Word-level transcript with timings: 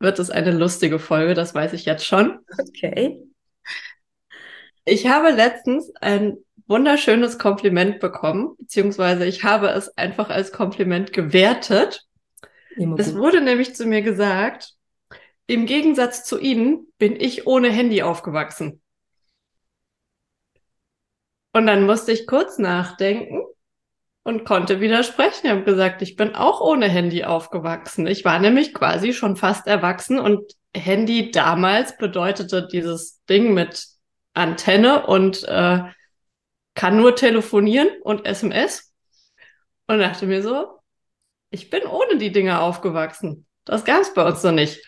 wird 0.00 0.18
es 0.18 0.30
eine 0.30 0.52
lustige 0.52 0.98
Folge, 0.98 1.34
das 1.34 1.54
weiß 1.54 1.72
ich 1.72 1.84
jetzt 1.84 2.06
schon. 2.06 2.38
Okay. 2.58 3.22
Ich 4.84 5.06
habe 5.06 5.30
letztens 5.30 5.92
ein 6.00 6.38
wunderschönes 6.66 7.38
Kompliment 7.38 8.00
bekommen, 8.00 8.56
beziehungsweise 8.58 9.26
ich 9.26 9.44
habe 9.44 9.68
es 9.68 9.96
einfach 9.96 10.30
als 10.30 10.52
Kompliment 10.52 11.12
gewertet. 11.12 12.06
Es 12.96 13.14
wurde 13.16 13.40
nämlich 13.40 13.74
zu 13.74 13.86
mir 13.86 14.02
gesagt, 14.02 14.74
im 15.46 15.66
Gegensatz 15.66 16.24
zu 16.24 16.38
Ihnen 16.38 16.86
bin 16.98 17.16
ich 17.18 17.46
ohne 17.46 17.70
Handy 17.70 18.02
aufgewachsen. 18.02 18.80
Und 21.52 21.66
dann 21.66 21.86
musste 21.86 22.12
ich 22.12 22.26
kurz 22.26 22.58
nachdenken 22.58 23.42
und 24.28 24.44
konnte 24.44 24.82
widersprechen. 24.82 25.46
Ich 25.46 25.50
habe 25.50 25.64
gesagt, 25.64 26.02
ich 26.02 26.14
bin 26.14 26.34
auch 26.34 26.60
ohne 26.60 26.86
Handy 26.86 27.24
aufgewachsen. 27.24 28.06
Ich 28.06 28.26
war 28.26 28.38
nämlich 28.38 28.74
quasi 28.74 29.14
schon 29.14 29.36
fast 29.36 29.66
erwachsen 29.66 30.18
und 30.18 30.52
Handy 30.76 31.30
damals 31.30 31.96
bedeutete 31.96 32.68
dieses 32.68 33.24
Ding 33.24 33.54
mit 33.54 33.86
Antenne 34.34 35.06
und 35.06 35.44
äh, 35.44 35.80
kann 36.74 36.96
nur 36.98 37.16
telefonieren 37.16 37.88
und 38.02 38.26
SMS. 38.26 38.92
Und 39.86 40.00
dachte 40.00 40.26
mir 40.26 40.42
so, 40.42 40.78
ich 41.48 41.70
bin 41.70 41.84
ohne 41.84 42.18
die 42.18 42.30
Dinge 42.30 42.60
aufgewachsen. 42.60 43.46
Das 43.64 43.86
gab 43.86 44.02
es 44.02 44.12
bei 44.12 44.26
uns 44.26 44.42
noch 44.42 44.52
nicht. 44.52 44.84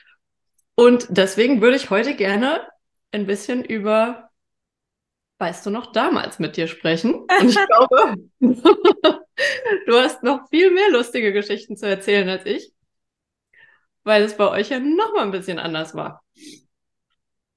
Und 0.75 1.07
deswegen 1.09 1.63
würde 1.63 1.77
ich 1.77 1.89
heute 1.89 2.15
gerne 2.15 2.69
ein 3.11 3.27
bisschen 3.27 3.65
über 3.65 4.30
weißt 5.41 5.65
du 5.65 5.71
noch, 5.71 5.93
damals 5.93 6.39
mit 6.39 6.57
dir 6.57 6.69
sprechen. 6.69 7.15
Und 7.15 7.49
ich 7.49 7.57
glaube, 7.57 8.15
du 8.41 9.95
hast 9.95 10.23
noch 10.23 10.49
viel 10.51 10.71
mehr 10.71 10.91
lustige 10.91 11.33
Geschichten 11.33 11.77
zu 11.77 11.89
erzählen 11.89 12.29
als 12.29 12.45
ich, 12.45 12.73
weil 14.05 14.23
es 14.23 14.37
bei 14.37 14.49
euch 14.49 14.69
ja 14.69 14.79
noch 14.79 15.15
mal 15.15 15.23
ein 15.23 15.31
bisschen 15.31 15.59
anders 15.59 15.95
war. 15.95 16.23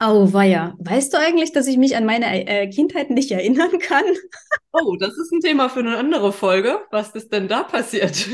Oh, 0.02 0.34
weia. 0.34 0.76
Weißt 0.80 1.14
du 1.14 1.18
eigentlich, 1.18 1.52
dass 1.52 1.68
ich 1.68 1.78
mich 1.78 1.96
an 1.96 2.06
meine 2.06 2.48
äh, 2.48 2.68
Kindheit 2.70 3.10
nicht 3.10 3.32
erinnern 3.32 3.80
kann? 3.80 4.04
oh, 4.72 4.96
das 4.98 5.18
ist 5.18 5.32
ein 5.32 5.40
Thema 5.42 5.70
für 5.70 5.80
eine 5.80 5.98
andere 5.98 6.34
Folge. 6.34 6.80
Was 6.92 7.12
ist 7.12 7.32
denn 7.32 7.48
da 7.48 7.64
passiert? 7.64 8.28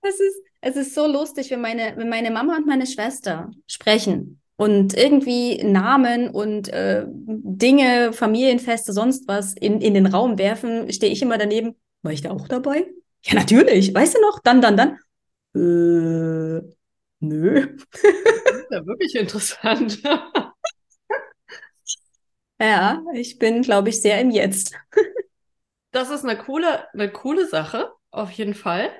Es 0.00 0.20
ist, 0.20 0.42
es 0.60 0.76
ist 0.76 0.94
so 0.94 1.06
lustig, 1.06 1.50
wenn 1.50 1.60
meine, 1.60 1.94
wenn 1.96 2.08
meine 2.08 2.30
Mama 2.30 2.56
und 2.56 2.66
meine 2.66 2.86
Schwester 2.86 3.50
sprechen 3.66 4.40
und 4.58 4.94
irgendwie 4.94 5.62
Namen 5.62 6.30
und 6.30 6.68
äh, 6.68 7.04
Dinge, 7.06 8.12
Familienfeste, 8.12 8.92
sonst 8.92 9.28
was 9.28 9.54
in, 9.54 9.80
in 9.80 9.94
den 9.94 10.06
Raum 10.06 10.36
werfen, 10.36 10.92
stehe 10.92 11.12
ich 11.12 11.22
immer 11.22 11.38
daneben. 11.38 11.76
War 12.02 12.10
ich 12.10 12.22
da 12.22 12.32
auch 12.32 12.48
dabei? 12.48 12.86
Ja, 13.22 13.34
natürlich. 13.34 13.94
Weißt 13.94 14.16
du 14.16 14.20
noch? 14.20 14.40
Dann, 14.40 14.60
dann, 14.60 14.76
dann. 14.76 14.98
Äh, 15.54 16.60
nö. 17.20 17.76
Das 18.02 18.02
ist 18.02 18.72
ja 18.72 18.84
wirklich 18.84 19.14
interessant. 19.14 20.02
ja, 22.60 23.00
ich 23.14 23.38
bin, 23.38 23.62
glaube 23.62 23.90
ich, 23.90 24.00
sehr 24.00 24.20
im 24.20 24.32
Jetzt. 24.32 24.74
das 25.92 26.10
ist 26.10 26.24
eine 26.24 26.36
coole, 26.36 26.92
eine 26.92 27.12
coole 27.12 27.46
Sache, 27.46 27.92
auf 28.10 28.32
jeden 28.32 28.54
Fall. 28.54 28.90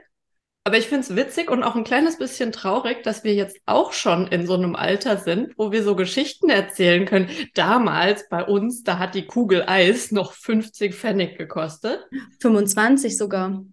Aber 0.69 0.77
ich 0.77 0.89
finde 0.89 1.01
es 1.01 1.17
witzig 1.17 1.51
und 1.51 1.63
auch 1.63 1.77
ein 1.77 1.85
kleines 1.85 2.19
bisschen 2.19 2.53
traurig, 2.53 3.03
dass 3.03 3.25
wir 3.25 3.33
jetzt 3.33 3.57
auch 3.65 3.95
schon 3.95 4.27
in 4.27 4.47
so 4.47 4.53
einem 4.53 4.77
Alter 4.77 5.17
sind, 5.17 5.55
wo 5.57 5.73
wir 5.73 5.83
so 5.83 5.97
Geschichten 5.97 6.51
erzählen 6.51 7.07
können. 7.07 7.31
Damals 7.55 8.29
bei 8.29 8.45
uns, 8.45 8.83
da 8.83 8.99
hat 8.99 9.15
die 9.15 9.25
Kugel 9.25 9.65
Eis 9.67 10.13
noch 10.13 10.35
50 10.35 10.95
Pfennig 10.95 11.39
gekostet. 11.39 12.07
25 12.41 13.17
sogar. 13.17 13.65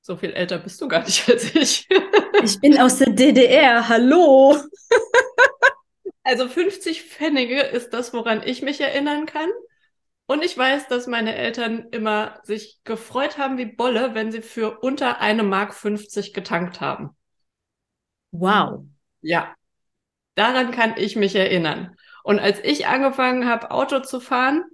So 0.00 0.16
viel 0.16 0.32
älter 0.32 0.56
bist 0.56 0.80
du 0.80 0.88
gar 0.88 1.04
nicht 1.04 1.28
als 1.28 1.54
ich. 1.54 1.86
ich 2.42 2.60
bin 2.62 2.78
aus 2.80 2.96
der 2.96 3.10
DDR. 3.10 3.86
Hallo. 3.86 4.56
also 6.22 6.48
50 6.48 7.02
Pfennige 7.02 7.60
ist 7.60 7.90
das, 7.90 8.14
woran 8.14 8.40
ich 8.42 8.62
mich 8.62 8.80
erinnern 8.80 9.26
kann. 9.26 9.50
Und 10.26 10.44
ich 10.44 10.58
weiß, 10.58 10.88
dass 10.88 11.06
meine 11.06 11.36
Eltern 11.36 11.86
immer 11.92 12.40
sich 12.42 12.80
gefreut 12.82 13.38
haben 13.38 13.58
wie 13.58 13.66
Bolle, 13.66 14.14
wenn 14.14 14.32
sie 14.32 14.42
für 14.42 14.80
unter 14.80 15.20
eine 15.20 15.44
Mark 15.44 15.72
50 15.72 16.34
getankt 16.34 16.80
haben. 16.80 17.16
Wow. 18.32 18.84
Ja. 19.20 19.54
Daran 20.34 20.72
kann 20.72 20.94
ich 20.96 21.16
mich 21.16 21.34
erinnern. 21.36 21.96
Und 22.24 22.40
als 22.40 22.58
ich 22.62 22.88
angefangen 22.88 23.48
habe, 23.48 23.70
Auto 23.70 24.00
zu 24.00 24.20
fahren, 24.20 24.64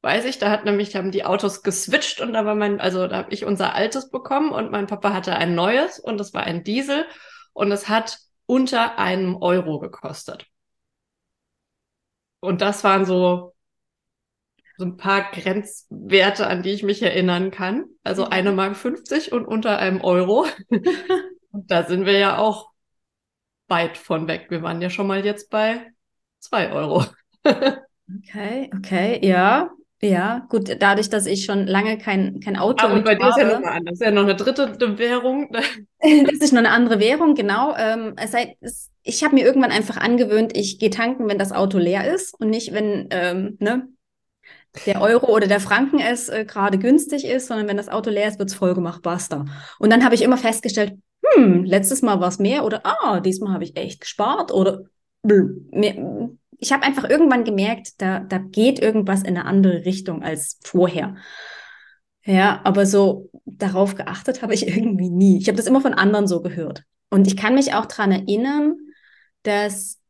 weiß 0.00 0.24
ich, 0.24 0.38
da 0.38 0.50
hat 0.50 0.64
nämlich, 0.64 0.96
haben 0.96 1.12
die 1.12 1.24
Autos 1.24 1.62
geswitcht 1.62 2.20
und 2.20 2.32
da 2.32 2.44
war 2.46 2.54
mein, 2.54 2.80
also 2.80 3.06
da 3.06 3.18
habe 3.18 3.32
ich 3.32 3.44
unser 3.44 3.74
altes 3.74 4.10
bekommen 4.10 4.50
und 4.50 4.72
mein 4.72 4.86
Papa 4.86 5.12
hatte 5.12 5.36
ein 5.36 5.54
neues 5.54 5.98
und 5.98 6.18
das 6.18 6.32
war 6.34 6.42
ein 6.42 6.64
Diesel 6.64 7.06
und 7.52 7.70
es 7.70 7.88
hat 7.88 8.18
unter 8.46 8.98
einem 8.98 9.36
Euro 9.36 9.78
gekostet. 9.78 10.46
Und 12.40 12.60
das 12.60 12.82
waren 12.82 13.04
so 13.04 13.51
so 14.82 14.88
ein 14.88 14.96
paar 14.96 15.30
Grenzwerte, 15.30 16.48
an 16.48 16.64
die 16.64 16.70
ich 16.70 16.82
mich 16.82 17.02
erinnern 17.02 17.52
kann. 17.52 17.84
Also 18.02 18.24
mhm. 18.24 18.32
eine 18.32 18.52
Mark 18.52 18.76
50 18.76 19.30
und 19.30 19.46
unter 19.46 19.78
einem 19.78 20.00
Euro. 20.00 20.44
und 21.52 21.70
da 21.70 21.84
sind 21.84 22.04
wir 22.04 22.18
ja 22.18 22.38
auch 22.38 22.72
weit 23.68 23.96
von 23.96 24.26
weg. 24.26 24.46
Wir 24.48 24.60
waren 24.62 24.82
ja 24.82 24.90
schon 24.90 25.06
mal 25.06 25.24
jetzt 25.24 25.50
bei 25.50 25.92
zwei 26.40 26.72
Euro. 26.72 27.04
okay, 27.44 28.70
okay, 28.76 29.20
ja. 29.24 29.70
Ja, 30.04 30.44
gut, 30.48 30.76
dadurch, 30.80 31.10
dass 31.10 31.26
ich 31.26 31.44
schon 31.44 31.68
lange 31.68 31.96
kein, 31.96 32.40
kein 32.40 32.56
Auto 32.56 32.82
habe. 32.82 32.94
Aber 32.94 33.02
bei 33.02 33.14
dir 33.14 33.28
ist 33.28 33.38
ja 33.38 33.44
nochmal 33.44 33.76
anders. 33.76 33.98
Das 33.98 34.00
ist 34.00 34.04
ja 34.04 34.10
noch 34.10 34.24
eine 34.24 34.34
dritte 34.34 34.98
Währung. 34.98 35.52
das 36.00 36.38
ist 36.40 36.52
noch 36.52 36.58
eine 36.58 36.70
andere 36.70 36.98
Währung, 36.98 37.36
genau. 37.36 37.76
Ähm, 37.76 38.14
es 38.20 38.32
sei, 38.32 38.56
es, 38.60 38.90
ich 39.04 39.22
habe 39.22 39.36
mir 39.36 39.44
irgendwann 39.44 39.70
einfach 39.70 39.98
angewöhnt, 39.98 40.56
ich 40.56 40.80
gehe 40.80 40.90
tanken, 40.90 41.28
wenn 41.28 41.38
das 41.38 41.52
Auto 41.52 41.78
leer 41.78 42.12
ist 42.12 42.34
und 42.34 42.50
nicht, 42.50 42.74
wenn 42.74 43.06
ähm, 43.12 43.56
ne, 43.60 43.86
der 44.86 45.00
Euro 45.00 45.26
oder 45.26 45.46
der 45.46 45.60
Franken 45.60 45.98
es 46.00 46.28
äh, 46.28 46.44
gerade 46.44 46.78
günstig 46.78 47.24
ist, 47.24 47.48
sondern 47.48 47.68
wenn 47.68 47.76
das 47.76 47.88
Auto 47.88 48.10
leer 48.10 48.28
ist, 48.28 48.38
wird 48.38 48.50
es 48.50 48.54
voll 48.54 48.74
gemacht, 48.74 49.02
basta. 49.02 49.44
Und 49.78 49.90
dann 49.90 50.04
habe 50.04 50.14
ich 50.14 50.22
immer 50.22 50.38
festgestellt, 50.38 50.94
hm, 51.34 51.64
letztes 51.64 52.02
Mal 52.02 52.20
war 52.20 52.28
es 52.28 52.38
mehr 52.38 52.64
oder 52.64 52.80
ah, 52.84 53.20
diesmal 53.20 53.52
habe 53.52 53.64
ich 53.64 53.76
echt 53.76 54.00
gespart 54.00 54.52
oder 54.52 54.84
ich 56.58 56.72
habe 56.72 56.82
einfach 56.82 57.08
irgendwann 57.08 57.44
gemerkt, 57.44 58.00
da, 58.00 58.20
da 58.20 58.38
geht 58.38 58.80
irgendwas 58.80 59.22
in 59.22 59.36
eine 59.36 59.44
andere 59.44 59.84
Richtung 59.84 60.22
als 60.22 60.58
vorher. 60.64 61.16
Ja, 62.24 62.60
aber 62.64 62.86
so 62.86 63.30
darauf 63.44 63.94
geachtet 63.94 64.42
habe 64.42 64.54
ich 64.54 64.66
irgendwie 64.68 65.10
nie. 65.10 65.38
Ich 65.38 65.48
habe 65.48 65.56
das 65.56 65.66
immer 65.66 65.80
von 65.80 65.94
anderen 65.94 66.26
so 66.26 66.40
gehört. 66.40 66.84
Und 67.10 67.26
ich 67.26 67.36
kann 67.36 67.54
mich 67.54 67.74
auch 67.74 67.86
daran 67.86 68.12
erinnern, 68.12 68.76
dass 69.42 70.00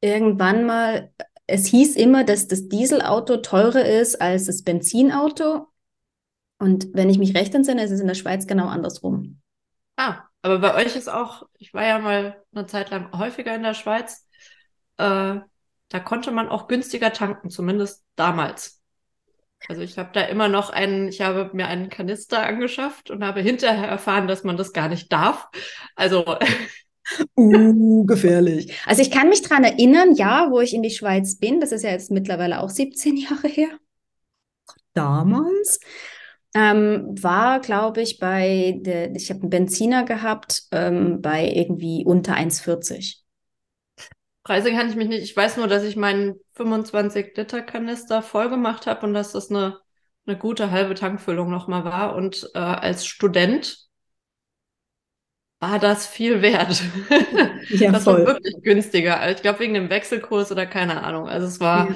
irgendwann 0.00 0.64
mal 0.64 1.12
es 1.46 1.66
hieß 1.66 1.96
immer, 1.96 2.24
dass 2.24 2.48
das 2.48 2.68
Dieselauto 2.68 3.38
teurer 3.38 3.84
ist 3.84 4.20
als 4.20 4.46
das 4.46 4.62
Benzinauto. 4.62 5.68
Und 6.58 6.88
wenn 6.92 7.10
ich 7.10 7.18
mich 7.18 7.34
recht 7.36 7.54
entsinne, 7.54 7.84
ist 7.84 7.90
es 7.90 8.00
in 8.00 8.08
der 8.08 8.14
Schweiz 8.14 8.46
genau 8.46 8.66
andersrum. 8.66 9.40
Ah, 9.96 10.24
aber 10.42 10.58
bei 10.58 10.74
euch 10.74 10.96
ist 10.96 11.08
auch, 11.08 11.44
ich 11.58 11.74
war 11.74 11.84
ja 11.84 11.98
mal 11.98 12.42
eine 12.54 12.66
Zeit 12.66 12.90
lang 12.90 13.16
häufiger 13.16 13.54
in 13.54 13.62
der 13.62 13.74
Schweiz, 13.74 14.26
äh, 14.96 15.36
da 15.88 16.00
konnte 16.00 16.32
man 16.32 16.48
auch 16.48 16.66
günstiger 16.66 17.12
tanken, 17.12 17.50
zumindest 17.50 18.04
damals. 18.16 18.82
Also 19.68 19.82
ich 19.82 19.98
habe 19.98 20.10
da 20.12 20.22
immer 20.22 20.48
noch 20.48 20.70
einen, 20.70 21.08
ich 21.08 21.20
habe 21.20 21.50
mir 21.52 21.66
einen 21.66 21.88
Kanister 21.88 22.44
angeschafft 22.44 23.10
und 23.10 23.24
habe 23.24 23.40
hinterher 23.40 23.88
erfahren, 23.88 24.28
dass 24.28 24.44
man 24.44 24.56
das 24.56 24.72
gar 24.72 24.88
nicht 24.88 25.12
darf. 25.12 25.48
Also 25.94 26.38
Uh, 27.36 28.04
gefährlich. 28.04 28.72
Also 28.86 29.02
ich 29.02 29.10
kann 29.10 29.28
mich 29.28 29.42
daran 29.42 29.64
erinnern, 29.64 30.14
ja, 30.14 30.48
wo 30.50 30.60
ich 30.60 30.74
in 30.74 30.82
die 30.82 30.90
Schweiz 30.90 31.38
bin, 31.38 31.60
das 31.60 31.72
ist 31.72 31.82
ja 31.82 31.90
jetzt 31.90 32.10
mittlerweile 32.10 32.60
auch 32.60 32.70
17 32.70 33.16
Jahre 33.16 33.48
her. 33.48 33.68
Damals 34.94 35.78
ähm, 36.54 37.14
war, 37.20 37.60
glaube 37.60 38.00
ich, 38.00 38.18
bei 38.18 38.78
der, 38.80 39.14
ich 39.14 39.30
habe 39.30 39.40
einen 39.42 39.50
Benziner 39.50 40.04
gehabt, 40.04 40.62
ähm, 40.72 41.20
bei 41.20 41.48
irgendwie 41.48 42.04
unter 42.04 42.34
1,40. 42.34 43.18
Preise 44.42 44.70
kann 44.70 44.88
ich 44.88 44.96
mich 44.96 45.08
nicht. 45.08 45.22
Ich 45.22 45.36
weiß 45.36 45.56
nur, 45.56 45.66
dass 45.66 45.82
ich 45.82 45.96
meinen 45.96 46.36
25 46.54 47.36
Liter 47.36 47.62
Kanister 47.62 48.22
voll 48.22 48.48
gemacht 48.48 48.86
habe 48.86 49.04
und 49.04 49.12
dass 49.12 49.32
das 49.32 49.50
eine, 49.50 49.80
eine 50.24 50.38
gute 50.38 50.70
halbe 50.70 50.94
Tankfüllung 50.94 51.50
nochmal 51.50 51.84
war. 51.84 52.14
Und 52.14 52.48
äh, 52.54 52.58
als 52.58 53.06
Student 53.06 53.85
war 55.60 55.78
das 55.78 56.06
viel 56.06 56.42
wert. 56.42 56.82
Ja, 57.68 57.90
das 57.90 58.04
voll. 58.04 58.24
war 58.24 58.26
wirklich 58.34 58.62
günstiger. 58.62 59.28
Ich 59.30 59.42
glaube, 59.42 59.58
wegen 59.58 59.74
dem 59.74 59.90
Wechselkurs 59.90 60.52
oder 60.52 60.66
keine 60.66 61.02
Ahnung. 61.02 61.28
Also 61.28 61.48
es 61.48 61.58
war, 61.58 61.88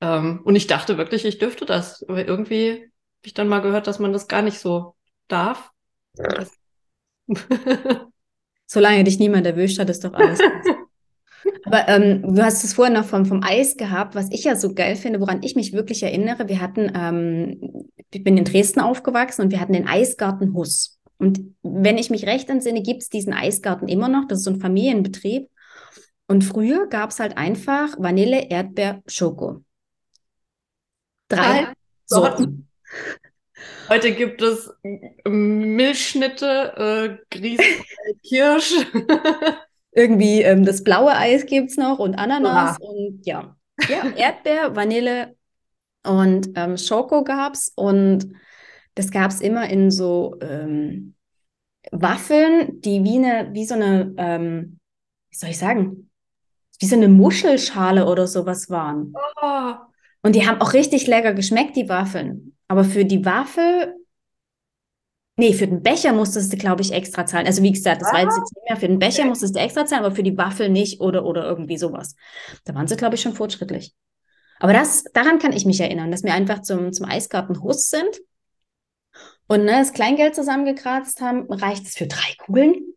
ja. 0.00 0.16
ähm, 0.16 0.40
und 0.44 0.56
ich 0.56 0.66
dachte 0.66 0.96
wirklich, 0.96 1.26
ich 1.26 1.36
dürfte 1.36 1.66
das. 1.66 2.02
Aber 2.08 2.26
irgendwie 2.26 2.70
habe 2.72 3.26
ich 3.26 3.34
dann 3.34 3.48
mal 3.48 3.60
gehört, 3.60 3.86
dass 3.86 3.98
man 3.98 4.14
das 4.14 4.28
gar 4.28 4.40
nicht 4.40 4.58
so 4.58 4.94
darf. 5.28 5.72
Solange 8.66 9.04
dich 9.04 9.18
niemand 9.18 9.46
erwischt 9.46 9.78
hat, 9.78 9.90
ist 9.90 10.04
doch 10.04 10.14
alles. 10.14 10.40
Aber 11.64 11.88
ähm, 11.88 12.34
du 12.34 12.42
hast 12.42 12.64
es 12.64 12.72
vorhin 12.72 12.94
noch 12.94 13.04
vom, 13.04 13.26
vom 13.26 13.42
Eis 13.42 13.76
gehabt, 13.76 14.14
was 14.14 14.28
ich 14.30 14.44
ja 14.44 14.56
so 14.56 14.74
geil 14.74 14.96
finde, 14.96 15.20
woran 15.20 15.42
ich 15.42 15.54
mich 15.54 15.72
wirklich 15.72 16.02
erinnere. 16.02 16.48
Wir 16.48 16.60
hatten, 16.60 16.90
ähm, 16.94 17.88
ich 18.10 18.24
bin 18.24 18.38
in 18.38 18.44
Dresden 18.44 18.80
aufgewachsen 18.80 19.42
und 19.42 19.50
wir 19.50 19.60
hatten 19.60 19.74
den 19.74 19.86
Eisgarten 19.86 20.54
Huss. 20.54 20.99
Und 21.20 21.54
wenn 21.62 21.98
ich 21.98 22.08
mich 22.08 22.26
recht 22.26 22.48
entsinne, 22.48 22.82
gibt 22.82 23.02
es 23.02 23.10
diesen 23.10 23.34
Eisgarten 23.34 23.88
immer 23.88 24.08
noch. 24.08 24.26
Das 24.26 24.38
ist 24.38 24.44
so 24.44 24.50
ein 24.52 24.60
Familienbetrieb. 24.60 25.50
Und 26.26 26.44
früher 26.44 26.86
gab 26.86 27.10
es 27.10 27.20
halt 27.20 27.36
einfach 27.36 27.94
Vanille, 27.98 28.48
Erdbeer, 28.48 29.02
Schoko. 29.06 29.62
Drei 31.28 31.74
Sorten. 32.06 32.68
Heute 33.90 34.12
gibt 34.12 34.40
es 34.40 34.72
Milchschnitte, 35.28 37.18
äh, 37.30 37.36
Grieß, 37.36 37.60
Kirsch. 38.26 38.86
Irgendwie 39.92 40.40
ähm, 40.40 40.64
das 40.64 40.82
blaue 40.82 41.14
Eis 41.14 41.44
gibt 41.44 41.70
es 41.70 41.76
noch 41.76 41.98
und 41.98 42.14
Ananas 42.14 42.78
ja. 42.80 42.88
und 42.88 43.26
ja. 43.26 43.56
ja, 43.88 44.10
Erdbeer, 44.16 44.74
Vanille 44.74 45.36
und 46.06 46.50
ähm, 46.54 46.78
Schoko 46.78 47.24
gab 47.24 47.52
es 47.54 47.72
und 47.74 48.32
das 49.00 49.10
gab 49.10 49.30
es 49.30 49.40
immer 49.40 49.66
in 49.70 49.90
so 49.90 50.36
ähm, 50.42 51.14
Waffeln, 51.90 52.82
die 52.82 53.02
wie 53.02 53.16
eine, 53.16 53.48
wie 53.54 53.64
so 53.64 53.74
eine, 53.74 54.14
ähm, 54.18 54.78
wie 55.30 55.36
soll 55.36 55.48
ich 55.48 55.58
sagen, 55.58 56.10
wie 56.78 56.86
so 56.86 56.96
eine 56.96 57.08
Muschelschale 57.08 58.06
oder 58.06 58.26
sowas 58.26 58.68
waren. 58.68 59.14
Oh. 59.40 59.72
Und 60.22 60.34
die 60.34 60.46
haben 60.46 60.60
auch 60.60 60.74
richtig 60.74 61.06
lecker 61.06 61.32
geschmeckt, 61.32 61.76
die 61.76 61.88
Waffeln. 61.88 62.54
Aber 62.68 62.84
für 62.84 63.06
die 63.06 63.24
Waffel, 63.24 63.94
nee, 65.36 65.54
für 65.54 65.66
den 65.66 65.82
Becher 65.82 66.12
musstest 66.12 66.52
du, 66.52 66.58
glaube 66.58 66.82
ich, 66.82 66.92
extra 66.92 67.24
zahlen. 67.24 67.46
Also 67.46 67.62
wie 67.62 67.72
gesagt, 67.72 68.02
das 68.02 68.10
ah. 68.10 68.12
war 68.12 68.20
jetzt 68.20 68.38
nicht 68.38 68.68
mehr. 68.68 68.76
Für 68.76 68.88
den 68.88 68.98
Becher 68.98 69.24
musstest 69.24 69.56
du 69.56 69.60
extra 69.60 69.86
zahlen, 69.86 70.04
aber 70.04 70.14
für 70.14 70.22
die 70.22 70.36
Waffel 70.36 70.68
nicht 70.68 71.00
oder, 71.00 71.24
oder 71.24 71.46
irgendwie 71.46 71.78
sowas. 71.78 72.16
Da 72.64 72.74
waren 72.74 72.86
sie, 72.86 72.96
glaube 72.96 73.14
ich, 73.14 73.22
schon 73.22 73.32
fortschrittlich. 73.32 73.94
Aber 74.58 74.74
das, 74.74 75.04
daran 75.14 75.38
kann 75.38 75.54
ich 75.54 75.64
mich 75.64 75.80
erinnern, 75.80 76.10
dass 76.10 76.22
wir 76.22 76.34
einfach 76.34 76.60
zum, 76.60 76.92
zum 76.92 77.06
Eisgarten 77.06 77.62
Huss 77.62 77.88
sind 77.88 78.20
und 79.50 79.64
ne, 79.64 79.72
das 79.72 79.92
Kleingeld 79.92 80.36
zusammengekratzt 80.36 81.20
haben. 81.20 81.52
Reicht 81.52 81.84
es 81.84 81.96
für 81.96 82.06
drei 82.06 82.34
Kugeln? 82.38 82.94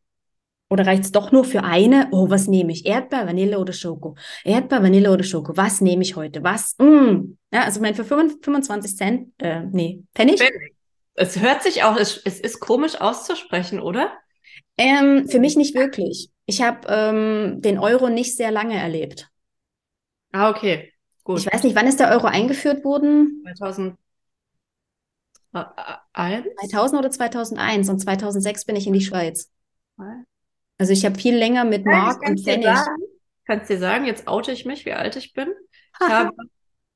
Oder 0.70 0.86
reicht 0.86 1.04
es 1.04 1.12
doch 1.12 1.32
nur 1.32 1.46
für 1.46 1.64
eine? 1.64 2.10
Oh, 2.12 2.30
was 2.30 2.48
nehme 2.48 2.72
ich? 2.72 2.86
Erdbeer, 2.86 3.26
Vanille 3.26 3.58
oder 3.58 3.74
Schoko? 3.74 4.16
Erdbeer, 4.44 4.84
Vanille 4.84 5.12
oder 5.12 5.24
Schoko? 5.24 5.58
Was 5.58 5.82
nehme 5.82 6.04
ich 6.04 6.16
heute? 6.16 6.44
Was? 6.44 6.76
Mm. 6.78 7.38
Ja, 7.52 7.64
also 7.64 7.82
mein 7.82 7.96
für 7.96 8.06
25 8.06 8.96
Cent, 8.96 9.34
äh, 9.40 9.62
nee, 9.72 10.04
Pfennig. 10.14 10.42
Es 11.16 11.40
hört 11.40 11.64
sich 11.64 11.84
auch, 11.84 11.98
es, 11.98 12.22
es 12.24 12.40
ist 12.40 12.60
komisch 12.60 13.02
auszusprechen, 13.02 13.80
oder? 13.80 14.12
Ähm, 14.78 15.28
für 15.28 15.40
mich 15.40 15.56
nicht 15.56 15.74
wirklich. 15.74 16.30
Ich 16.46 16.62
habe 16.62 16.88
ähm, 16.88 17.62
den 17.62 17.80
Euro 17.80 18.10
nicht 18.10 18.36
sehr 18.36 18.52
lange 18.52 18.76
erlebt. 18.76 19.28
Ah, 20.32 20.52
okay. 20.52 20.94
Gut. 21.24 21.40
Ich 21.40 21.52
weiß 21.52 21.64
nicht, 21.64 21.76
wann 21.76 21.88
ist 21.88 22.00
der 22.00 22.12
Euro 22.12 22.28
eingeführt 22.28 22.84
worden? 22.84 23.44
2000. 23.58 23.98
2000 26.16 27.00
oder 27.00 27.10
2001 27.10 27.90
und 27.90 28.00
2006 28.00 28.66
bin 28.66 28.76
ich 28.76 28.88
in 28.88 28.94
die 28.94 29.02
Schweiz. 29.02 29.52
Also 30.78 30.94
ich 30.94 31.06
habe 31.06 31.20
viel 31.20 31.36
länger 31.36 31.66
mit 31.66 31.86
Mark 31.86 32.22
und 32.28 32.40
Pfennig. 32.42 32.76
Kannst 33.46 33.70
dir 33.70 33.78
sagen, 33.78 34.06
jetzt 34.06 34.28
oute 34.28 34.52
ich 34.52 34.66
mich, 34.66 34.86
wie 34.86 34.94
alt 34.94 35.16
ich 35.16 35.34
bin. 35.34 35.54
Ich 36.02 36.10
habe, 36.10 36.32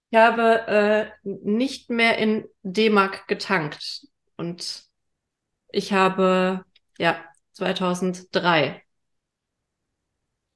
ich 0.10 0.18
habe 0.18 0.68
äh, 0.68 1.12
nicht 1.24 1.92
mehr 1.92 2.18
in 2.18 2.46
D-Mark 2.64 3.28
getankt 3.28 4.08
und 4.36 4.86
ich 5.70 5.94
habe, 5.94 6.66
ja, 6.98 7.24
2003. 7.54 8.82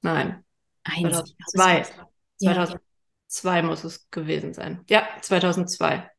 Nein. 0.00 0.44
2002. 0.84 1.84
2002 2.38 3.56
ja. 3.56 3.62
muss 3.62 3.84
es 3.84 4.10
gewesen 4.10 4.54
sein. 4.54 4.84
Ja, 4.88 5.06
2002. 5.20 6.10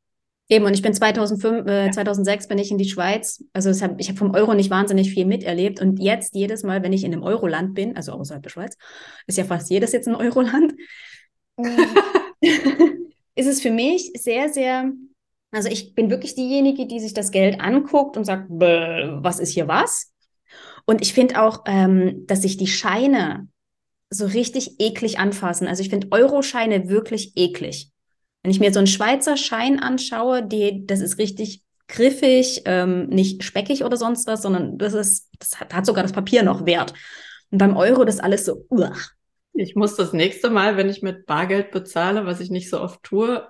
Eben, 0.49 0.65
und 0.65 0.73
ich 0.73 0.81
bin 0.81 0.93
2005, 0.93 1.67
äh, 1.67 1.91
2006 1.91 2.47
bin 2.47 2.57
ich 2.57 2.69
in 2.69 2.77
die 2.77 2.89
Schweiz. 2.89 3.43
Also 3.53 3.71
hab, 3.81 3.99
ich 3.99 4.09
habe 4.09 4.17
vom 4.17 4.35
Euro 4.35 4.53
nicht 4.53 4.69
wahnsinnig 4.69 5.13
viel 5.13 5.25
miterlebt. 5.25 5.79
Und 5.81 6.01
jetzt 6.01 6.35
jedes 6.35 6.63
Mal, 6.63 6.83
wenn 6.83 6.93
ich 6.93 7.03
in 7.03 7.13
einem 7.13 7.23
Euroland 7.23 7.73
bin, 7.73 7.95
also 7.95 8.11
außerhalb 8.13 8.43
der 8.43 8.49
Schweiz, 8.49 8.77
ist 9.25 9.37
ja 9.37 9.45
fast 9.45 9.69
jedes 9.69 9.93
jetzt 9.93 10.07
ein 10.07 10.15
Euroland, 10.15 10.73
ist 13.35 13.47
es 13.47 13.61
für 13.61 13.71
mich 13.71 14.11
sehr, 14.17 14.49
sehr, 14.49 14.91
also 15.51 15.69
ich 15.69 15.95
bin 15.95 16.09
wirklich 16.09 16.35
diejenige, 16.35 16.87
die 16.87 16.99
sich 16.99 17.13
das 17.13 17.31
Geld 17.31 17.61
anguckt 17.61 18.17
und 18.17 18.25
sagt, 18.25 18.49
was 18.49 19.39
ist 19.39 19.53
hier 19.53 19.67
was? 19.67 20.11
Und 20.85 21.01
ich 21.01 21.13
finde 21.13 21.41
auch, 21.41 21.63
ähm, 21.67 22.25
dass 22.27 22.41
sich 22.41 22.57
die 22.57 22.67
Scheine 22.67 23.47
so 24.09 24.25
richtig 24.25 24.79
eklig 24.79 25.19
anfassen. 25.19 25.67
Also 25.67 25.81
ich 25.81 25.89
finde 25.89 26.09
Euroscheine 26.11 26.89
wirklich 26.89 27.31
eklig. 27.35 27.92
Wenn 28.43 28.51
ich 28.51 28.59
mir 28.59 28.73
so 28.73 28.79
einen 28.79 28.87
Schweizer 28.87 29.37
Schein 29.37 29.79
anschaue, 29.79 30.45
die, 30.45 30.85
das 30.85 30.99
ist 30.99 31.17
richtig 31.17 31.63
griffig, 31.87 32.63
ähm, 32.65 33.07
nicht 33.07 33.43
speckig 33.43 33.83
oder 33.83 33.97
sonst 33.97 34.27
was, 34.27 34.41
sondern 34.41 34.77
das 34.77 34.93
ist, 34.93 35.29
das 35.39 35.59
hat, 35.59 35.73
hat 35.73 35.85
sogar 35.85 36.03
das 36.03 36.11
Papier 36.11 36.43
noch 36.43 36.65
Wert. 36.65 36.93
Und 37.51 37.57
beim 37.57 37.77
Euro 37.77 38.03
das 38.03 38.19
alles 38.19 38.45
so, 38.45 38.65
uah. 38.69 38.95
Ich 39.53 39.75
muss 39.75 39.95
das 39.95 40.13
nächste 40.13 40.49
Mal, 40.49 40.75
wenn 40.75 40.89
ich 40.89 41.01
mit 41.01 41.25
Bargeld 41.25 41.71
bezahle, 41.71 42.25
was 42.25 42.39
ich 42.39 42.49
nicht 42.49 42.69
so 42.69 42.81
oft 42.81 43.01
tue, 43.03 43.47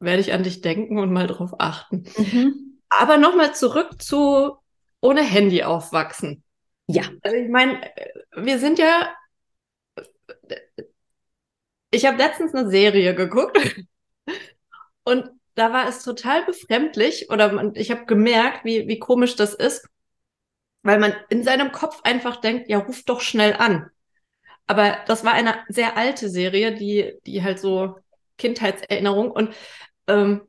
werde 0.00 0.20
ich 0.20 0.32
an 0.32 0.42
dich 0.42 0.62
denken 0.62 0.98
und 0.98 1.12
mal 1.12 1.26
drauf 1.26 1.52
achten. 1.58 2.04
Mhm. 2.16 2.80
Aber 2.88 3.18
nochmal 3.18 3.54
zurück 3.54 4.00
zu 4.02 4.56
ohne 5.00 5.22
Handy 5.22 5.62
aufwachsen. 5.62 6.42
Ja. 6.86 7.02
Also 7.22 7.36
ich 7.36 7.50
meine, 7.50 7.80
wir 8.34 8.58
sind 8.58 8.78
ja. 8.78 9.14
Ich 11.90 12.06
habe 12.06 12.16
letztens 12.16 12.54
eine 12.54 12.70
Serie 12.70 13.14
geguckt 13.14 13.58
und 15.08 15.30
da 15.54 15.72
war 15.72 15.88
es 15.88 16.04
total 16.04 16.44
befremdlich 16.44 17.30
oder 17.30 17.50
man, 17.50 17.74
ich 17.74 17.90
habe 17.90 18.04
gemerkt, 18.04 18.64
wie, 18.64 18.86
wie 18.86 18.98
komisch 18.98 19.36
das 19.36 19.54
ist, 19.54 19.88
weil 20.82 20.98
man 20.98 21.14
in 21.30 21.42
seinem 21.42 21.72
Kopf 21.72 22.00
einfach 22.04 22.36
denkt, 22.36 22.68
ja, 22.68 22.78
ruf 22.78 23.02
doch 23.04 23.22
schnell 23.22 23.54
an. 23.54 23.88
Aber 24.66 24.98
das 25.06 25.24
war 25.24 25.32
eine 25.32 25.54
sehr 25.68 25.96
alte 25.96 26.28
Serie, 26.28 26.74
die, 26.74 27.14
die 27.26 27.42
halt 27.42 27.58
so 27.58 27.96
Kindheitserinnerung 28.36 29.30
und 29.30 29.54
ähm, 30.06 30.42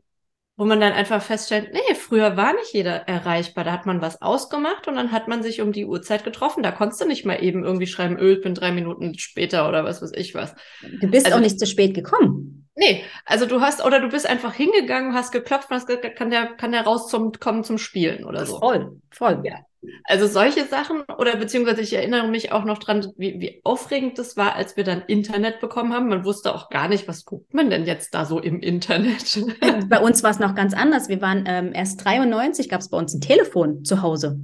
wo 0.57 0.65
man 0.65 0.81
dann 0.81 0.91
einfach 0.91 1.22
feststellt, 1.24 1.69
nee, 1.72 1.95
früher 1.95 2.36
war 2.36 2.51
nicht 2.51 2.74
jeder 2.74 3.07
erreichbar. 3.07 3.63
Da 3.63 3.72
hat 3.72 3.86
man 3.86 4.01
was 4.01 4.22
ausgemacht 4.22 4.89
und 4.89 4.95
dann 4.95 5.13
hat 5.13 5.29
man 5.29 5.41
sich 5.41 5.62
um 5.62 5.72
die 5.72 5.86
Uhrzeit 5.86 6.25
getroffen. 6.25 6.63
Da 6.63 6.72
konntest 6.72 7.00
du 7.00 7.05
nicht 7.05 7.25
mal 7.25 7.41
eben 7.41 7.63
irgendwie 7.63 7.88
schreiben, 7.88 8.19
Öl, 8.19 8.41
bin 8.41 8.55
drei 8.55 8.74
Minuten 8.74 9.17
später 9.17 9.69
oder 9.69 9.86
was 9.86 10.01
weiß 10.01 10.12
ich 10.15 10.36
was. 10.36 10.53
Du 10.81 11.07
bist 11.07 11.27
also, 11.27 11.38
auch 11.38 11.41
nicht 11.41 11.57
zu 11.57 11.65
spät 11.65 11.93
gekommen. 11.93 12.59
Nee, 12.79 13.03
also 13.25 13.45
du 13.45 13.59
hast, 13.59 13.83
oder 13.83 14.00
du 14.00 14.07
bist 14.07 14.25
einfach 14.25 14.53
hingegangen, 14.53 15.13
hast 15.13 15.33
geklopft 15.33 15.69
und 15.69 15.75
hast 15.75 15.88
gesagt, 15.88 16.15
kann 16.15 16.29
der, 16.29 16.53
kann 16.53 16.71
der 16.71 16.83
raus 16.83 17.09
zum, 17.09 17.33
kommen 17.33 17.65
zum 17.65 17.77
Spielen 17.77 18.24
oder 18.24 18.45
so. 18.45 18.57
Voll, 18.57 19.01
voll. 19.12 19.41
Ja. 19.43 19.65
Also 20.05 20.27
solche 20.27 20.65
Sachen, 20.65 21.01
oder 21.17 21.36
beziehungsweise 21.36 21.81
ich 21.81 21.91
erinnere 21.91 22.29
mich 22.29 22.53
auch 22.53 22.63
noch 22.63 22.77
dran, 22.77 23.12
wie, 23.17 23.41
wie 23.41 23.62
aufregend 23.65 24.17
das 24.17 24.38
war, 24.38 24.55
als 24.55 24.77
wir 24.77 24.86
dann 24.86 25.01
Internet 25.07 25.59
bekommen 25.59 25.93
haben. 25.93 26.07
Man 26.07 26.24
wusste 26.24 26.55
auch 26.55 26.69
gar 26.69 26.88
nicht, 26.88 27.05
was 27.09 27.25
guckt 27.25 27.53
man 27.53 27.69
denn 27.69 27.86
jetzt 27.86 28.13
da 28.13 28.24
so 28.24 28.39
im 28.39 28.62
Internet. 28.62 29.43
bei 29.89 30.00
uns 30.00 30.24
war 30.24 30.31
es 30.31 30.39
noch 30.39 30.55
ganz 30.55 30.74
anders. 30.74 31.09
Wir 31.09 31.21
waren 31.21 31.43
ähm, 31.48 31.74
erst 31.74 32.05
93, 32.05 32.69
gab 32.69 32.79
es 32.79 32.89
bei 32.89 32.98
uns 32.98 33.13
ein 33.13 33.19
Telefon 33.19 33.83
zu 33.83 34.01
Hause. 34.01 34.39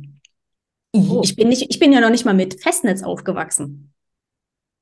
Oh. 0.91 1.21
Ich, 1.23 1.37
bin 1.37 1.47
nicht, 1.47 1.69
ich 1.69 1.79
bin 1.79 1.93
ja 1.93 2.01
noch 2.01 2.09
nicht 2.09 2.25
mal 2.25 2.33
mit 2.33 2.61
Festnetz 2.61 3.01
aufgewachsen. 3.01 3.93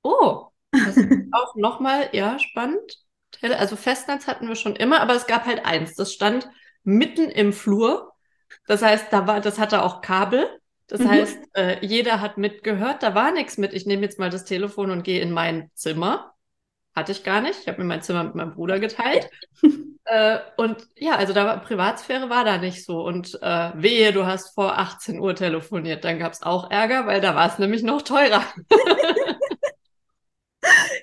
Oh, 0.01 0.47
das 0.71 0.97
ist 0.97 1.07
auch 1.31 1.55
nochmal, 1.55 2.09
ja, 2.13 2.39
spannend. 2.39 3.03
Also 3.41 3.75
Festnetz 3.75 4.27
hatten 4.27 4.47
wir 4.47 4.55
schon 4.55 4.75
immer, 4.75 5.01
aber 5.01 5.15
es 5.15 5.27
gab 5.27 5.45
halt 5.45 5.65
eins. 5.65 5.95
Das 5.95 6.13
stand 6.13 6.49
mitten 6.83 7.29
im 7.29 7.53
Flur. 7.53 8.13
Das 8.67 8.81
heißt, 8.81 9.07
da 9.11 9.27
war, 9.27 9.41
das 9.41 9.59
hatte 9.59 9.83
auch 9.83 10.01
Kabel. 10.01 10.47
Das 10.87 11.01
mhm. 11.01 11.09
heißt, 11.09 11.39
äh, 11.53 11.85
jeder 11.85 12.21
hat 12.21 12.37
mitgehört. 12.37 13.03
Da 13.03 13.15
war 13.15 13.31
nichts 13.31 13.57
mit. 13.57 13.73
Ich 13.73 13.85
nehme 13.85 14.03
jetzt 14.03 14.19
mal 14.19 14.29
das 14.29 14.45
Telefon 14.45 14.91
und 14.91 15.03
gehe 15.03 15.21
in 15.21 15.31
mein 15.31 15.69
Zimmer. 15.73 16.33
Hatte 16.95 17.11
ich 17.11 17.23
gar 17.23 17.41
nicht. 17.41 17.59
Ich 17.61 17.67
habe 17.67 17.81
mir 17.81 17.87
mein 17.87 18.03
Zimmer 18.03 18.23
mit 18.23 18.35
meinem 18.35 18.53
Bruder 18.53 18.79
geteilt. 18.79 19.29
äh, 20.05 20.39
und 20.57 20.87
ja, 20.95 21.15
also 21.15 21.33
da 21.33 21.45
war 21.45 21.61
Privatsphäre 21.61 22.29
war 22.29 22.45
da 22.45 22.57
nicht 22.57 22.85
so. 22.85 23.03
Und 23.03 23.39
äh, 23.41 23.71
wehe, 23.75 24.13
du 24.13 24.25
hast 24.25 24.53
vor 24.53 24.77
18 24.77 25.19
Uhr 25.19 25.35
telefoniert. 25.35 26.03
Dann 26.03 26.19
gab 26.19 26.33
es 26.33 26.43
auch 26.43 26.69
Ärger, 26.69 27.07
weil 27.07 27.21
da 27.21 27.33
war 27.35 27.47
es 27.47 27.57
nämlich 27.57 27.83
noch 27.83 28.03
teurer. 28.03 28.43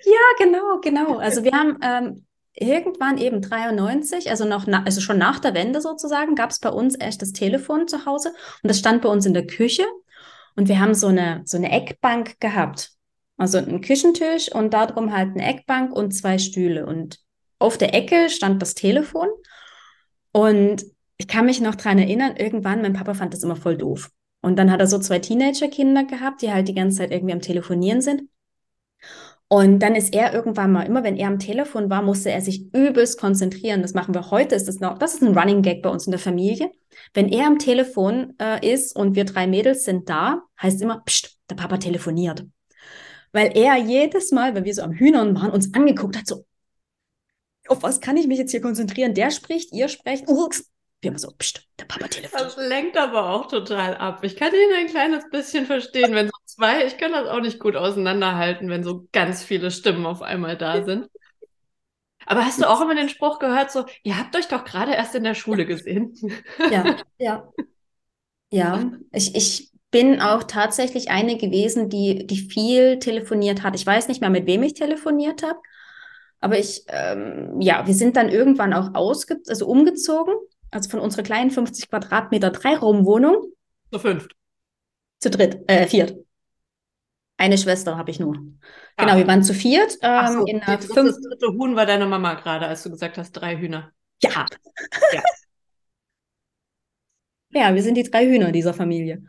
Ja, 0.04 0.44
genau, 0.44 0.80
genau. 0.80 1.18
Also 1.18 1.44
wir 1.44 1.52
haben 1.52 1.78
ähm, 1.82 2.26
irgendwann 2.54 3.18
eben 3.18 3.42
93, 3.42 4.30
also 4.30 4.44
noch 4.44 4.66
na, 4.66 4.82
also 4.84 5.00
schon 5.00 5.18
nach 5.18 5.40
der 5.40 5.54
Wende 5.54 5.80
sozusagen, 5.80 6.34
gab 6.34 6.50
es 6.50 6.58
bei 6.58 6.70
uns 6.70 6.94
erst 6.94 7.22
das 7.22 7.32
Telefon 7.32 7.88
zu 7.88 8.06
Hause 8.06 8.30
und 8.62 8.68
das 8.68 8.78
stand 8.78 9.02
bei 9.02 9.08
uns 9.08 9.26
in 9.26 9.34
der 9.34 9.46
Küche. 9.46 9.84
Und 10.56 10.68
wir 10.68 10.80
haben 10.80 10.94
so 10.94 11.06
eine, 11.06 11.42
so 11.44 11.56
eine 11.56 11.70
Eckbank 11.70 12.40
gehabt. 12.40 12.90
Also 13.36 13.58
einen 13.58 13.80
Küchentisch 13.80 14.52
und 14.52 14.74
darum 14.74 15.16
halt 15.16 15.30
eine 15.30 15.46
Eckbank 15.48 15.92
und 15.92 16.12
zwei 16.12 16.38
Stühle. 16.38 16.84
Und 16.84 17.18
auf 17.58 17.78
der 17.78 17.94
Ecke 17.94 18.28
stand 18.28 18.60
das 18.60 18.74
Telefon. 18.74 19.28
Und 20.32 20.84
ich 21.16 21.28
kann 21.28 21.46
mich 21.46 21.60
noch 21.60 21.74
dran 21.74 21.98
erinnern, 21.98 22.36
irgendwann, 22.36 22.82
mein 22.82 22.92
Papa 22.92 23.14
fand 23.14 23.32
das 23.32 23.42
immer 23.42 23.56
voll 23.56 23.76
doof. 23.76 24.10
Und 24.42 24.56
dann 24.56 24.70
hat 24.70 24.80
er 24.80 24.86
so 24.86 24.98
zwei 24.98 25.18
Teenager-Kinder 25.18 26.04
gehabt, 26.04 26.42
die 26.42 26.52
halt 26.52 26.68
die 26.68 26.74
ganze 26.74 26.98
Zeit 26.98 27.12
irgendwie 27.12 27.32
am 27.32 27.40
Telefonieren 27.40 28.00
sind. 28.00 28.22
Und 29.52 29.80
dann 29.80 29.96
ist 29.96 30.14
er 30.14 30.32
irgendwann 30.32 30.70
mal, 30.70 30.84
immer 30.84 31.02
wenn 31.02 31.16
er 31.16 31.26
am 31.26 31.40
Telefon 31.40 31.90
war, 31.90 32.02
musste 32.02 32.30
er 32.30 32.40
sich 32.40 32.72
übelst 32.72 33.18
konzentrieren. 33.18 33.82
Das 33.82 33.94
machen 33.94 34.14
wir 34.14 34.30
heute, 34.30 34.54
ist 34.54 34.68
das 34.68 34.78
noch, 34.78 34.96
das 34.96 35.14
ist 35.14 35.24
ein 35.24 35.36
Running 35.36 35.62
Gag 35.62 35.82
bei 35.82 35.90
uns 35.90 36.06
in 36.06 36.12
der 36.12 36.20
Familie. 36.20 36.70
Wenn 37.14 37.28
er 37.28 37.48
am 37.48 37.58
Telefon 37.58 38.34
äh, 38.40 38.72
ist 38.72 38.94
und 38.94 39.16
wir 39.16 39.24
drei 39.24 39.48
Mädels 39.48 39.82
sind 39.82 40.08
da, 40.08 40.42
heißt 40.62 40.80
immer, 40.82 41.02
pst, 41.04 41.36
der 41.50 41.56
Papa 41.56 41.78
telefoniert. 41.78 42.46
Weil 43.32 43.50
er 43.56 43.76
jedes 43.76 44.30
Mal, 44.30 44.54
wenn 44.54 44.64
wir 44.64 44.72
so 44.72 44.82
am 44.82 44.92
Hühnern 44.92 45.34
waren, 45.34 45.50
uns 45.50 45.74
angeguckt 45.74 46.16
hat, 46.16 46.28
so, 46.28 46.44
auf 47.66 47.82
was 47.82 48.00
kann 48.00 48.16
ich 48.16 48.28
mich 48.28 48.38
jetzt 48.38 48.52
hier 48.52 48.60
konzentrieren? 48.60 49.14
Der 49.14 49.32
spricht, 49.32 49.72
ihr 49.72 49.88
sprecht, 49.88 50.28
ups, 50.28 50.70
wir 51.00 51.08
immer 51.08 51.18
so, 51.18 51.32
pst, 51.32 51.66
der 51.78 51.86
Papa 51.86 52.08
telefoniert. 52.08 52.46
Das 52.46 52.56
lenkt 52.56 52.96
aber 52.96 53.30
auch 53.30 53.46
total 53.48 53.96
ab. 53.96 54.22
Ich 54.22 54.36
kann 54.36 54.52
ihn 54.52 54.74
ein 54.76 54.86
kleines 54.86 55.28
bisschen 55.30 55.66
verstehen, 55.66 56.14
wenn 56.14 56.26
so 56.26 56.32
zwei, 56.44 56.84
ich 56.84 56.98
kann 56.98 57.12
das 57.12 57.26
auch 57.28 57.40
nicht 57.40 57.58
gut 57.58 57.74
auseinanderhalten, 57.76 58.68
wenn 58.68 58.84
so 58.84 59.08
ganz 59.12 59.42
viele 59.42 59.70
Stimmen 59.70 60.04
auf 60.04 60.20
einmal 60.22 60.56
da 60.56 60.82
sind. 60.84 61.08
Aber 62.26 62.44
hast 62.44 62.60
du 62.60 62.68
auch 62.68 62.82
immer 62.82 62.94
den 62.94 63.08
Spruch 63.08 63.38
gehört, 63.38 63.72
so, 63.72 63.86
ihr 64.02 64.18
habt 64.18 64.36
euch 64.36 64.46
doch 64.46 64.64
gerade 64.64 64.92
erst 64.92 65.14
in 65.14 65.24
der 65.24 65.34
Schule 65.34 65.64
gesehen? 65.64 66.14
Ja, 66.70 66.96
ja. 67.18 67.50
Ja, 68.52 68.90
ich, 69.12 69.34
ich 69.34 69.70
bin 69.90 70.20
auch 70.20 70.42
tatsächlich 70.44 71.10
eine 71.10 71.36
gewesen, 71.36 71.88
die, 71.88 72.26
die 72.26 72.36
viel 72.36 72.98
telefoniert 72.98 73.62
hat. 73.62 73.74
Ich 73.74 73.86
weiß 73.86 74.08
nicht 74.08 74.20
mehr, 74.20 74.30
mit 74.30 74.46
wem 74.46 74.62
ich 74.62 74.74
telefoniert 74.74 75.42
habe. 75.42 75.58
Aber 76.40 76.58
ich, 76.58 76.84
ähm, 76.88 77.60
ja, 77.60 77.86
wir 77.86 77.94
sind 77.94 78.16
dann 78.16 78.28
irgendwann 78.28 78.74
auch 78.74 78.94
ausge 78.94 79.40
also 79.48 79.66
umgezogen 79.66 80.34
also 80.70 80.90
von 80.90 81.00
unserer 81.00 81.22
kleinen 81.22 81.50
50 81.50 81.88
Quadratmeter 81.88 82.50
Dreiraumwohnung. 82.50 83.52
Zu 83.92 83.98
fünft. 83.98 84.32
Zu 85.18 85.30
dritt, 85.30 85.68
äh, 85.68 85.86
viert. 85.86 86.16
Eine 87.36 87.56
Schwester 87.56 87.96
habe 87.96 88.10
ich 88.10 88.20
nur. 88.20 88.36
Ah. 88.96 89.04
Genau, 89.04 89.16
wir 89.16 89.26
waren 89.26 89.42
zu 89.42 89.54
viert. 89.54 89.96
Ähm, 90.02 90.32
so, 90.32 90.44
in 90.44 90.60
der 90.60 90.76
das 90.76 90.88
dritte 90.88 91.46
Huhn 91.48 91.74
war 91.74 91.86
deine 91.86 92.06
Mama 92.06 92.34
gerade, 92.34 92.66
als 92.66 92.82
du 92.82 92.90
gesagt 92.90 93.16
hast, 93.16 93.32
drei 93.32 93.56
Hühner. 93.56 93.92
Ja. 94.22 94.46
Ja, 95.12 95.22
ja 97.50 97.74
wir 97.74 97.82
sind 97.82 97.96
die 97.96 98.02
drei 98.02 98.26
Hühner 98.26 98.52
dieser 98.52 98.74
Familie. 98.74 99.24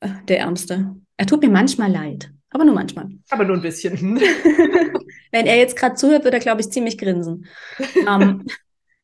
Äh, 0.00 0.10
der 0.28 0.40
Ärmste. 0.40 0.94
Er 1.16 1.26
tut 1.26 1.42
mir 1.42 1.50
manchmal 1.50 1.90
leid, 1.90 2.30
aber 2.50 2.64
nur 2.64 2.74
manchmal. 2.74 3.08
Aber 3.30 3.44
nur 3.44 3.56
ein 3.56 3.62
bisschen. 3.62 4.20
Wenn 5.32 5.46
er 5.46 5.56
jetzt 5.56 5.76
gerade 5.76 5.96
zuhört, 5.96 6.24
wird 6.24 6.34
er, 6.34 6.40
glaube 6.40 6.60
ich, 6.60 6.70
ziemlich 6.70 6.96
grinsen. 6.96 7.46
ähm, 8.08 8.46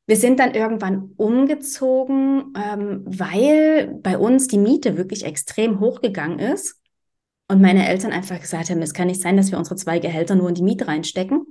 wir 0.07 0.17
sind 0.17 0.41
dann 0.41 0.55
irgendwann 0.55 1.13
umgezogen, 1.17 2.53
ähm, 2.57 3.03
weil 3.05 3.99
bei 4.03 4.19
uns 4.19 4.49
die 4.49 4.59
Miete 4.59 4.97
wirklich 4.97 5.25
extrem 5.25 5.81
hochgegangen 5.81 6.39
ist. 6.39 6.81
Und 7.49 7.61
meine 7.61 7.87
Eltern 7.87 8.13
einfach 8.13 8.41
gesagt 8.41 8.71
haben, 8.71 8.83
es 8.83 8.95
kann 8.95 9.09
nicht 9.09 9.21
sein, 9.21 9.37
dass 9.37 9.51
wir 9.51 9.59
unsere 9.59 9.77
zwei 9.77 9.99
Gehälter 9.99 10.35
nur 10.35 10.49
in 10.49 10.55
die 10.55 10.63
Miete 10.63 10.89
reinstecken. 10.89 11.47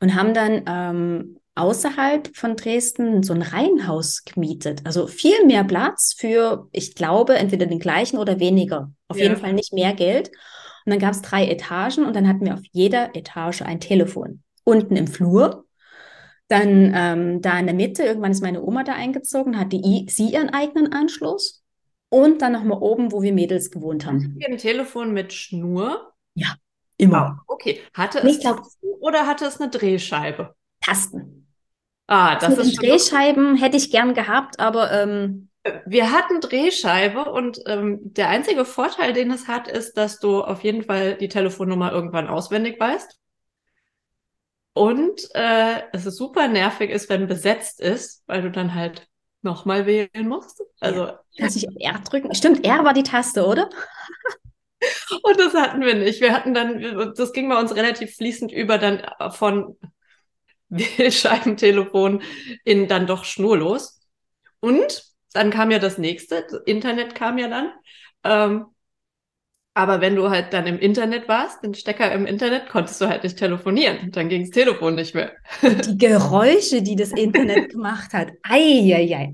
Und 0.00 0.14
haben 0.14 0.32
dann 0.32 0.62
ähm, 0.66 1.38
außerhalb 1.54 2.34
von 2.36 2.56
Dresden 2.56 3.22
so 3.22 3.34
ein 3.34 3.42
Reihenhaus 3.42 4.24
gemietet. 4.24 4.80
Also 4.84 5.06
viel 5.06 5.44
mehr 5.46 5.64
Platz 5.64 6.14
für, 6.16 6.68
ich 6.72 6.94
glaube, 6.94 7.34
entweder 7.34 7.66
den 7.66 7.78
gleichen 7.78 8.18
oder 8.18 8.40
weniger. 8.40 8.92
Auf 9.08 9.18
ja. 9.18 9.24
jeden 9.24 9.36
Fall 9.36 9.52
nicht 9.52 9.72
mehr 9.72 9.92
Geld. 9.92 10.28
Und 10.84 10.90
dann 10.90 10.98
gab 10.98 11.12
es 11.12 11.22
drei 11.22 11.46
Etagen 11.46 12.04
und 12.04 12.16
dann 12.16 12.26
hatten 12.26 12.44
wir 12.44 12.54
auf 12.54 12.62
jeder 12.72 13.14
Etage 13.14 13.62
ein 13.62 13.80
Telefon. 13.80 14.42
Unten 14.64 14.96
im 14.96 15.06
Flur 15.06 15.64
dann 16.52 16.92
ähm, 16.94 17.42
da 17.42 17.58
in 17.58 17.66
der 17.66 17.74
Mitte, 17.74 18.02
irgendwann 18.02 18.32
ist 18.32 18.42
meine 18.42 18.62
Oma 18.62 18.84
da 18.84 18.92
eingezogen, 18.92 19.58
hatte 19.58 19.76
I 19.76 20.06
sie 20.08 20.32
ihren 20.32 20.50
eigenen 20.50 20.92
Anschluss. 20.92 21.64
Und 22.08 22.42
dann 22.42 22.52
nochmal 22.52 22.78
oben, 22.78 23.10
wo 23.10 23.22
wir 23.22 23.32
Mädels 23.32 23.70
gewohnt 23.70 24.04
haben. 24.04 24.38
Ein 24.46 24.58
Telefon 24.58 25.14
mit 25.14 25.32
Schnur? 25.32 26.12
Ja, 26.34 26.54
immer. 26.98 27.42
Oh, 27.48 27.54
okay. 27.54 27.80
Hatte 27.94 28.18
es 28.18 28.40
glaub, 28.40 28.58
Tasten 28.58 28.86
oder 29.00 29.26
hatte 29.26 29.46
es 29.46 29.58
eine 29.58 29.70
Drehscheibe? 29.70 30.54
Tasten. 30.82 31.46
Ah, 32.06 32.36
das, 32.38 32.56
das 32.56 32.66
ist 32.66 32.82
Drehscheiben 32.82 33.56
hätte 33.56 33.78
ich 33.78 33.90
gern 33.90 34.12
gehabt, 34.12 34.60
aber 34.60 34.92
ähm, 34.92 35.48
wir 35.86 36.12
hatten 36.12 36.40
Drehscheibe 36.40 37.32
und 37.32 37.60
ähm, 37.66 38.00
der 38.02 38.28
einzige 38.28 38.66
Vorteil, 38.66 39.14
den 39.14 39.30
es 39.30 39.48
hat, 39.48 39.68
ist, 39.68 39.96
dass 39.96 40.18
du 40.18 40.42
auf 40.42 40.62
jeden 40.64 40.82
Fall 40.82 41.16
die 41.16 41.28
Telefonnummer 41.28 41.92
irgendwann 41.92 42.28
auswendig 42.28 42.78
weißt. 42.78 43.18
Und 44.74 45.28
äh, 45.34 45.82
es 45.92 46.06
ist 46.06 46.16
super 46.16 46.48
nervig 46.48 46.90
ist, 46.90 47.08
wenn 47.08 47.26
besetzt 47.26 47.80
ist, 47.80 48.22
weil 48.26 48.42
du 48.42 48.50
dann 48.50 48.74
halt 48.74 49.06
nochmal 49.42 49.86
wählen 49.86 50.28
musst. 50.28 50.62
Also 50.80 51.06
ja, 51.06 51.20
kannst 51.38 51.56
dich 51.56 51.68
R 51.80 51.98
drücken. 52.00 52.34
Stimmt, 52.34 52.64
R 52.64 52.84
war 52.84 52.94
die 52.94 53.02
Taste, 53.02 53.46
oder? 53.46 53.68
Und 55.22 55.38
das 55.38 55.54
hatten 55.54 55.80
wir 55.82 55.94
nicht. 55.94 56.20
Wir 56.20 56.32
hatten 56.32 56.54
dann, 56.54 57.14
das 57.16 57.32
ging 57.32 57.48
bei 57.48 57.58
uns 57.58 57.74
relativ 57.74 58.16
fließend 58.16 58.50
über 58.50 58.78
dann 58.78 59.02
von 59.32 59.76
Wählscheibentelefon 60.70 62.22
in 62.64 62.88
dann 62.88 63.06
doch 63.06 63.24
schnurlos. 63.24 64.00
Und 64.60 65.04
dann 65.32 65.50
kam 65.50 65.70
ja 65.70 65.78
das 65.78 65.98
nächste, 65.98 66.46
das 66.50 66.62
Internet 66.64 67.14
kam 67.14 67.38
ja 67.38 67.48
dann. 67.48 67.72
Ähm, 68.24 68.66
aber 69.74 70.02
wenn 70.02 70.16
du 70.16 70.28
halt 70.28 70.52
dann 70.52 70.66
im 70.66 70.78
Internet 70.78 71.28
warst, 71.28 71.64
den 71.64 71.74
Stecker 71.74 72.12
im 72.12 72.26
Internet, 72.26 72.68
konntest 72.68 73.00
du 73.00 73.08
halt 73.08 73.22
nicht 73.22 73.38
telefonieren. 73.38 74.10
Dann 74.12 74.28
ging 74.28 74.42
das 74.42 74.50
Telefon 74.50 74.96
nicht 74.96 75.14
mehr. 75.14 75.32
Die 75.62 75.96
Geräusche, 75.96 76.82
die 76.82 76.94
das 76.94 77.12
Internet 77.12 77.70
gemacht 77.72 78.12
hat. 78.12 78.32
Eieiei. 78.42 79.32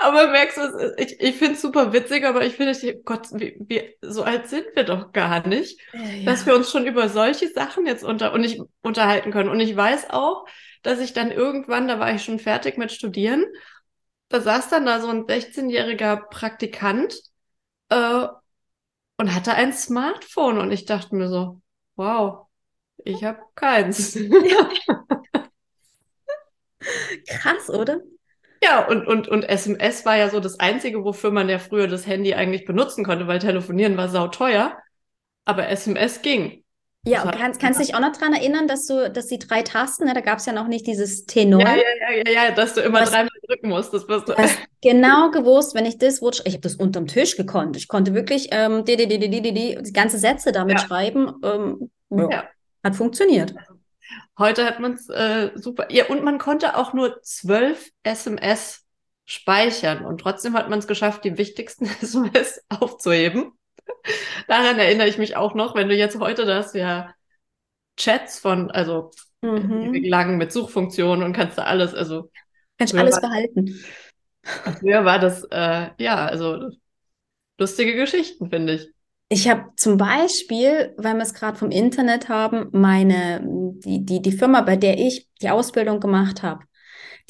aber 0.00 0.30
merkst 0.30 0.56
du, 0.56 0.94
ich, 0.96 1.20
ich 1.20 1.36
finde 1.36 1.54
es 1.54 1.62
super 1.62 1.92
witzig, 1.92 2.24
aber 2.24 2.44
ich 2.46 2.54
finde, 2.54 2.72
Gott, 3.04 3.28
wie, 3.32 3.54
wie, 3.60 3.82
so 4.00 4.22
alt 4.22 4.48
sind 4.48 4.64
wir 4.74 4.84
doch 4.84 5.12
gar 5.12 5.46
nicht, 5.46 5.78
ja. 5.92 6.24
dass 6.24 6.46
wir 6.46 6.54
uns 6.54 6.70
schon 6.70 6.86
über 6.86 7.10
solche 7.10 7.48
Sachen 7.48 7.86
jetzt 7.86 8.02
unter, 8.02 8.32
und 8.32 8.40
nicht 8.40 8.62
unterhalten 8.80 9.30
können. 9.30 9.50
Und 9.50 9.60
ich 9.60 9.76
weiß 9.76 10.08
auch, 10.08 10.46
dass 10.82 11.00
ich 11.00 11.12
dann 11.12 11.30
irgendwann, 11.30 11.86
da 11.86 12.00
war 12.00 12.14
ich 12.14 12.24
schon 12.24 12.38
fertig 12.38 12.78
mit 12.78 12.92
Studieren, 12.92 13.44
da 14.32 14.40
saß 14.40 14.70
dann 14.70 14.86
da 14.86 15.00
so 15.00 15.08
ein 15.08 15.26
16-jähriger 15.26 16.16
Praktikant 16.30 17.14
äh, 17.90 18.26
und 19.18 19.34
hatte 19.34 19.52
ein 19.54 19.72
Smartphone 19.72 20.58
und 20.58 20.72
ich 20.72 20.86
dachte 20.86 21.14
mir 21.14 21.28
so, 21.28 21.60
wow, 21.96 22.46
ich 23.04 23.22
habe 23.24 23.40
keins. 23.54 24.14
Krass, 27.28 27.68
oder? 27.68 28.00
Ja, 28.62 28.86
und, 28.86 29.06
und, 29.06 29.28
und 29.28 29.42
SMS 29.42 30.06
war 30.06 30.16
ja 30.16 30.30
so 30.30 30.40
das 30.40 30.58
Einzige, 30.60 31.04
wofür 31.04 31.30
man 31.30 31.48
ja 31.48 31.58
früher 31.58 31.88
das 31.88 32.06
Handy 32.06 32.34
eigentlich 32.34 32.64
benutzen 32.64 33.04
konnte, 33.04 33.26
weil 33.26 33.38
telefonieren 33.38 33.96
war 33.96 34.08
sauteuer. 34.08 34.78
Aber 35.44 35.68
SMS 35.68 36.22
ging. 36.22 36.64
Ja, 37.04 37.24
und 37.24 37.36
kannst, 37.36 37.60
kannst 37.60 37.80
dich 37.80 37.96
auch 37.96 38.00
noch 38.00 38.12
daran 38.12 38.32
erinnern, 38.32 38.68
dass 38.68 38.86
du, 38.86 39.10
dass 39.10 39.26
die 39.26 39.40
drei 39.40 39.62
Tasten, 39.62 40.04
ne, 40.04 40.14
da 40.14 40.20
gab 40.20 40.38
es 40.38 40.46
ja 40.46 40.52
noch 40.52 40.68
nicht 40.68 40.86
dieses 40.86 41.26
T9. 41.26 41.60
Ja, 41.60 41.74
ja, 41.74 41.82
ja, 42.10 42.22
ja, 42.24 42.44
ja 42.44 42.50
dass 42.52 42.74
du 42.74 42.80
immer 42.80 43.02
dreimal 43.04 43.31
drücken 43.46 43.68
musst. 43.68 43.92
Das 43.92 44.08
wirst 44.08 44.28
du. 44.28 44.34
hast 44.34 44.58
genau 44.80 45.30
gewusst, 45.30 45.74
wenn 45.74 45.86
ich 45.86 45.98
das 45.98 46.22
Wort, 46.22 46.42
ich 46.44 46.54
habe 46.54 46.62
das 46.62 46.76
unterm 46.76 47.06
Tisch 47.06 47.36
gekonnt. 47.36 47.76
Ich 47.76 47.88
konnte 47.88 48.14
wirklich 48.14 48.48
ähm, 48.50 48.84
die, 48.84 48.96
die, 48.96 49.08
die, 49.08 49.18
die, 49.18 49.30
die, 49.30 49.42
die, 49.42 49.78
die 49.82 49.92
ganze 49.92 50.18
Sätze 50.18 50.52
damit 50.52 50.80
ja. 50.80 50.86
schreiben. 50.86 51.34
Ähm, 51.42 51.90
ja. 52.10 52.44
Hat 52.84 52.96
funktioniert. 52.96 53.54
Heute 54.38 54.64
hat 54.64 54.80
man 54.80 54.92
es 54.92 55.08
äh, 55.08 55.50
super. 55.54 55.90
Ja, 55.90 56.06
und 56.06 56.24
man 56.24 56.38
konnte 56.38 56.76
auch 56.76 56.92
nur 56.92 57.20
zwölf 57.22 57.90
SMS 58.02 58.84
speichern 59.24 60.04
und 60.04 60.20
trotzdem 60.20 60.54
hat 60.54 60.68
man 60.68 60.78
es 60.78 60.86
geschafft, 60.86 61.24
die 61.24 61.38
wichtigsten 61.38 61.84
SMS 62.02 62.64
aufzuheben. 62.68 63.52
Daran 64.48 64.78
erinnere 64.78 65.08
ich 65.08 65.18
mich 65.18 65.36
auch 65.36 65.54
noch, 65.54 65.74
wenn 65.74 65.88
du 65.88 65.94
jetzt 65.94 66.18
heute 66.18 66.44
das 66.44 66.74
ja 66.74 67.14
Chats 67.96 68.38
von, 68.38 68.70
also 68.70 69.10
mhm. 69.42 69.94
lang 70.04 70.38
mit 70.38 70.52
Suchfunktionen 70.52 71.24
und 71.24 71.32
kannst 71.34 71.58
da 71.58 71.64
alles, 71.64 71.94
also. 71.94 72.30
Kannst 72.90 72.94
alles 72.94 73.14
war, 73.16 73.30
behalten. 73.30 73.80
Früher 74.80 75.04
war 75.04 75.18
das, 75.18 75.44
äh, 75.50 75.88
ja, 75.98 76.26
also 76.26 76.70
lustige 77.58 77.94
Geschichten, 77.94 78.50
finde 78.50 78.74
ich. 78.74 78.88
Ich 79.28 79.48
habe 79.48 79.70
zum 79.76 79.96
Beispiel, 79.96 80.92
weil 80.98 81.14
wir 81.14 81.22
es 81.22 81.32
gerade 81.32 81.56
vom 81.56 81.70
Internet 81.70 82.28
haben, 82.28 82.68
meine, 82.72 83.40
die, 83.42 84.04
die, 84.04 84.20
die 84.20 84.32
Firma, 84.32 84.60
bei 84.60 84.76
der 84.76 84.98
ich 84.98 85.28
die 85.40 85.48
Ausbildung 85.48 86.00
gemacht 86.00 86.42
habe, 86.42 86.64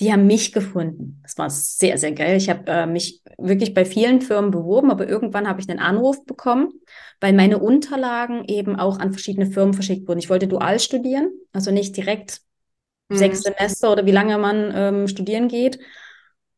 die 0.00 0.12
haben 0.12 0.26
mich 0.26 0.52
gefunden. 0.52 1.20
Das 1.22 1.38
war 1.38 1.48
sehr, 1.48 1.98
sehr 1.98 2.12
geil. 2.12 2.36
Ich 2.36 2.50
habe 2.50 2.64
äh, 2.66 2.86
mich 2.86 3.22
wirklich 3.38 3.72
bei 3.72 3.84
vielen 3.84 4.20
Firmen 4.20 4.50
beworben, 4.50 4.90
aber 4.90 5.08
irgendwann 5.08 5.46
habe 5.46 5.60
ich 5.60 5.68
einen 5.68 5.78
Anruf 5.78 6.24
bekommen, 6.24 6.72
weil 7.20 7.34
meine 7.34 7.58
Unterlagen 7.58 8.44
eben 8.46 8.74
auch 8.76 8.98
an 8.98 9.12
verschiedene 9.12 9.46
Firmen 9.46 9.74
verschickt 9.74 10.08
wurden. 10.08 10.18
Ich 10.18 10.30
wollte 10.30 10.48
dual 10.48 10.80
studieren, 10.80 11.30
also 11.52 11.70
nicht 11.70 11.96
direkt 11.96 12.40
mhm. 13.12 13.18
sechs 13.18 13.42
Semester 13.42 13.92
oder 13.92 14.06
wie 14.06 14.12
lange 14.12 14.38
man 14.38 14.72
ähm, 14.74 15.08
studieren 15.08 15.48
geht 15.48 15.78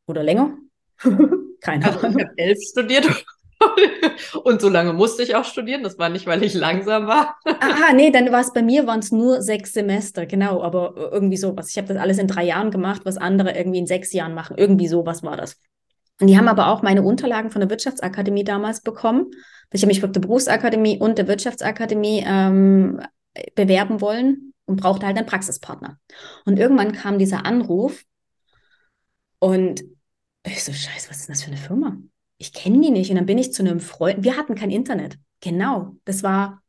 oder 0.06 0.22
länger. 0.22 0.56
Keine 1.60 1.86
also 1.86 2.00
Ahnung. 2.00 2.18
Ich 2.18 2.24
habe 2.24 2.38
elf 2.38 2.58
studiert 2.62 3.24
und 4.44 4.60
so 4.60 4.68
lange 4.68 4.92
musste 4.92 5.22
ich 5.22 5.34
auch 5.34 5.44
studieren. 5.44 5.82
Das 5.82 5.98
war 5.98 6.08
nicht, 6.08 6.26
weil 6.26 6.42
ich 6.42 6.54
langsam 6.54 7.06
war. 7.06 7.36
Aha, 7.46 7.92
nee, 7.94 8.10
dann 8.10 8.30
war 8.32 8.40
es 8.40 8.52
bei 8.52 8.62
mir, 8.62 8.86
waren 8.86 9.00
es 9.00 9.12
nur 9.12 9.42
sechs 9.42 9.72
Semester, 9.72 10.26
genau, 10.26 10.62
aber 10.62 10.94
irgendwie 11.12 11.36
sowas. 11.36 11.70
Ich 11.70 11.76
habe 11.76 11.88
das 11.88 11.96
alles 11.96 12.18
in 12.18 12.28
drei 12.28 12.44
Jahren 12.44 12.70
gemacht, 12.70 13.02
was 13.04 13.16
andere 13.16 13.56
irgendwie 13.56 13.78
in 13.78 13.86
sechs 13.86 14.12
Jahren 14.12 14.34
machen. 14.34 14.56
Irgendwie 14.58 14.88
sowas 14.88 15.22
war 15.22 15.36
das. 15.36 15.58
Und 16.20 16.28
die 16.28 16.38
haben 16.38 16.48
aber 16.48 16.68
auch 16.68 16.82
meine 16.82 17.02
Unterlagen 17.02 17.50
von 17.50 17.60
der 17.60 17.70
Wirtschaftsakademie 17.70 18.44
damals 18.44 18.82
bekommen. 18.82 19.30
Ich 19.72 19.82
habe 19.82 19.88
mich 19.88 20.00
für 20.00 20.08
die 20.08 20.20
Berufsakademie 20.20 20.98
und 20.98 21.18
der 21.18 21.26
Wirtschaftsakademie 21.26 22.24
ähm, 22.24 23.00
bewerben 23.56 24.00
wollen 24.00 24.53
und 24.66 24.80
brauchte 24.80 25.06
halt 25.06 25.16
einen 25.16 25.26
Praxispartner. 25.26 25.98
Und 26.44 26.58
irgendwann 26.58 26.92
kam 26.92 27.18
dieser 27.18 27.44
Anruf 27.44 28.04
und 29.38 29.82
ich 30.46 30.64
so, 30.64 30.72
scheiße, 30.72 31.10
was 31.10 31.20
ist 31.20 31.28
das 31.28 31.42
für 31.42 31.48
eine 31.48 31.56
Firma? 31.56 31.96
Ich 32.38 32.52
kenne 32.52 32.80
die 32.80 32.90
nicht. 32.90 33.10
Und 33.10 33.16
dann 33.16 33.26
bin 33.26 33.38
ich 33.38 33.52
zu 33.52 33.62
einem 33.62 33.80
Freund. 33.80 34.24
Wir 34.24 34.36
hatten 34.36 34.54
kein 34.54 34.70
Internet. 34.70 35.18
Genau. 35.40 35.96
Das 36.04 36.22
war 36.22 36.62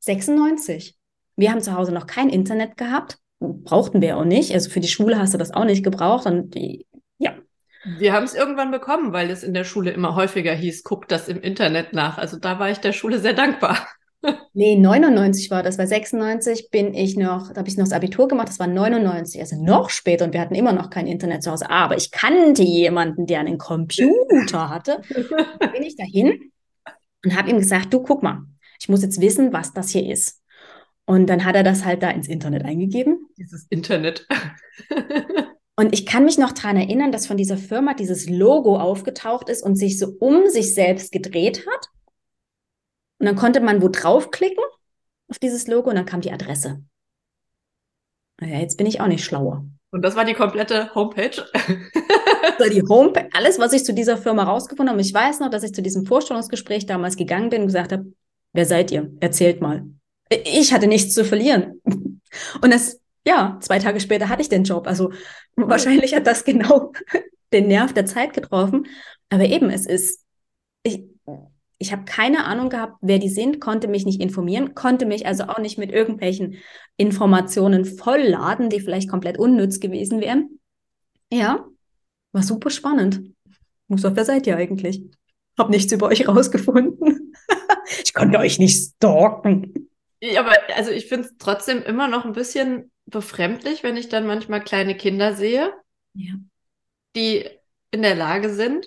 96. 0.00 0.96
Wir 1.36 1.50
haben 1.50 1.60
zu 1.60 1.74
Hause 1.74 1.92
noch 1.92 2.06
kein 2.06 2.28
Internet 2.28 2.76
gehabt. 2.76 3.18
Brauchten 3.40 4.00
wir 4.00 4.16
auch 4.16 4.24
nicht. 4.24 4.52
Also 4.52 4.70
für 4.70 4.80
die 4.80 4.88
Schule 4.88 5.18
hast 5.18 5.34
du 5.34 5.38
das 5.38 5.50
auch 5.50 5.64
nicht 5.64 5.84
gebraucht. 5.84 6.26
Und 6.26 6.54
die, 6.54 6.86
ja. 7.18 7.34
Wir 7.84 8.12
haben 8.12 8.24
es 8.24 8.34
irgendwann 8.34 8.70
bekommen, 8.70 9.12
weil 9.12 9.30
es 9.30 9.42
in 9.42 9.54
der 9.54 9.64
Schule 9.64 9.90
immer 9.90 10.14
häufiger 10.14 10.54
hieß, 10.54 10.84
guck 10.84 11.08
das 11.08 11.28
im 11.28 11.40
Internet 11.40 11.92
nach. 11.92 12.16
Also 12.18 12.38
da 12.38 12.58
war 12.58 12.70
ich 12.70 12.78
der 12.78 12.92
Schule 12.92 13.18
sehr 13.18 13.34
dankbar. 13.34 13.86
Nee, 14.54 14.76
99 14.76 15.50
war 15.50 15.62
das, 15.62 15.78
weil 15.78 15.86
96 15.86 16.70
bin 16.70 16.92
ich 16.92 17.16
noch, 17.16 17.52
da 17.52 17.60
habe 17.60 17.68
ich 17.68 17.76
noch 17.78 17.84
das 17.84 17.94
Abitur 17.94 18.28
gemacht, 18.28 18.48
das 18.48 18.58
war 18.58 18.66
99, 18.66 19.40
also 19.40 19.56
noch 19.62 19.88
später 19.88 20.26
und 20.26 20.34
wir 20.34 20.40
hatten 20.40 20.54
immer 20.54 20.74
noch 20.74 20.90
kein 20.90 21.06
Internet 21.06 21.42
zu 21.42 21.50
Hause. 21.50 21.70
Aber 21.70 21.96
ich 21.96 22.10
kannte 22.10 22.62
jemanden, 22.62 23.26
der 23.26 23.40
einen 23.40 23.56
Computer 23.56 24.68
hatte. 24.68 25.00
Da 25.58 25.66
bin 25.68 25.82
ich 25.82 25.96
dahin 25.96 26.52
und 27.24 27.36
habe 27.36 27.50
ihm 27.50 27.58
gesagt, 27.58 27.94
du 27.94 28.02
guck 28.02 28.22
mal, 28.22 28.42
ich 28.78 28.88
muss 28.88 29.02
jetzt 29.02 29.20
wissen, 29.20 29.52
was 29.52 29.72
das 29.72 29.88
hier 29.88 30.10
ist. 30.10 30.42
Und 31.06 31.28
dann 31.28 31.44
hat 31.44 31.56
er 31.56 31.62
das 31.62 31.84
halt 31.84 32.02
da 32.02 32.10
ins 32.10 32.28
Internet 32.28 32.64
eingegeben. 32.64 33.28
Dieses 33.36 33.66
Internet. 33.70 34.26
Und 35.74 35.94
ich 35.94 36.04
kann 36.04 36.24
mich 36.24 36.36
noch 36.36 36.52
daran 36.52 36.76
erinnern, 36.76 37.12
dass 37.12 37.26
von 37.26 37.38
dieser 37.38 37.56
Firma 37.56 37.94
dieses 37.94 38.28
Logo 38.28 38.78
aufgetaucht 38.78 39.48
ist 39.48 39.62
und 39.62 39.74
sich 39.76 39.98
so 39.98 40.08
um 40.20 40.48
sich 40.48 40.74
selbst 40.74 41.12
gedreht 41.12 41.66
hat. 41.66 41.86
Und 43.22 43.26
dann 43.26 43.36
konnte 43.36 43.60
man 43.60 43.80
wo 43.80 43.88
draufklicken 43.88 44.64
auf 45.28 45.38
dieses 45.38 45.68
Logo 45.68 45.90
und 45.90 45.94
dann 45.94 46.06
kam 46.06 46.22
die 46.22 46.32
Adresse. 46.32 46.82
Naja, 48.40 48.58
jetzt 48.58 48.76
bin 48.76 48.86
ich 48.88 49.00
auch 49.00 49.06
nicht 49.06 49.24
schlauer. 49.24 49.64
Und 49.92 50.02
das 50.02 50.16
war 50.16 50.24
die 50.24 50.34
komplette 50.34 50.92
Homepage? 50.96 51.36
war 52.58 52.68
die 52.68 52.82
Homepage, 52.82 53.28
alles, 53.32 53.60
was 53.60 53.74
ich 53.74 53.84
zu 53.84 53.94
dieser 53.94 54.16
Firma 54.16 54.42
rausgefunden 54.42 54.90
habe. 54.90 55.00
Ich 55.00 55.14
weiß 55.14 55.38
noch, 55.38 55.50
dass 55.50 55.62
ich 55.62 55.72
zu 55.72 55.82
diesem 55.82 56.04
Vorstellungsgespräch 56.04 56.86
damals 56.86 57.16
gegangen 57.16 57.48
bin 57.48 57.60
und 57.60 57.68
gesagt 57.68 57.92
habe, 57.92 58.12
wer 58.54 58.66
seid 58.66 58.90
ihr? 58.90 59.12
Erzählt 59.20 59.60
mal. 59.60 59.84
Ich 60.28 60.72
hatte 60.72 60.88
nichts 60.88 61.14
zu 61.14 61.24
verlieren. 61.24 61.80
Und 62.60 62.74
das, 62.74 62.98
ja, 63.24 63.56
zwei 63.60 63.78
Tage 63.78 64.00
später 64.00 64.30
hatte 64.30 64.42
ich 64.42 64.48
den 64.48 64.64
Job. 64.64 64.88
Also 64.88 65.12
wahrscheinlich 65.54 66.16
hat 66.16 66.26
das 66.26 66.42
genau 66.42 66.92
den 67.52 67.68
Nerv 67.68 67.92
der 67.92 68.06
Zeit 68.06 68.32
getroffen. 68.32 68.88
Aber 69.28 69.44
eben, 69.44 69.70
es 69.70 69.86
ist, 69.86 70.24
ich, 70.82 71.04
ich 71.82 71.92
habe 71.92 72.04
keine 72.04 72.44
Ahnung 72.44 72.70
gehabt, 72.70 72.96
wer 73.00 73.18
die 73.18 73.28
sind, 73.28 73.60
konnte 73.60 73.88
mich 73.88 74.06
nicht 74.06 74.22
informieren, 74.22 74.74
konnte 74.74 75.04
mich 75.04 75.26
also 75.26 75.44
auch 75.44 75.58
nicht 75.58 75.78
mit 75.78 75.90
irgendwelchen 75.90 76.58
Informationen 76.96 77.84
vollladen, 77.84 78.70
die 78.70 78.80
vielleicht 78.80 79.10
komplett 79.10 79.36
unnütz 79.36 79.80
gewesen 79.80 80.20
wären. 80.20 80.60
Ja, 81.32 81.66
war 82.30 82.42
super 82.44 82.70
spannend. 82.70 83.32
Muss 83.88 84.04
auf 84.04 84.14
wer 84.14 84.24
seid 84.24 84.46
ihr 84.46 84.56
eigentlich? 84.56 85.02
Hab 85.58 85.70
nichts 85.70 85.92
über 85.92 86.06
euch 86.06 86.28
rausgefunden. 86.28 87.34
ich 88.04 88.14
konnte 88.14 88.38
euch 88.38 88.60
nicht 88.60 88.94
stalken. 88.94 89.90
Ja, 90.20 90.40
aber 90.40 90.56
also 90.76 90.92
ich 90.92 91.06
finde 91.06 91.26
es 91.26 91.34
trotzdem 91.38 91.82
immer 91.82 92.06
noch 92.06 92.24
ein 92.24 92.32
bisschen 92.32 92.92
befremdlich, 93.06 93.82
wenn 93.82 93.96
ich 93.96 94.08
dann 94.08 94.24
manchmal 94.24 94.62
kleine 94.62 94.96
Kinder 94.96 95.34
sehe, 95.34 95.72
ja. 96.14 96.34
die 97.16 97.44
in 97.90 98.02
der 98.02 98.14
Lage 98.14 98.54
sind, 98.54 98.86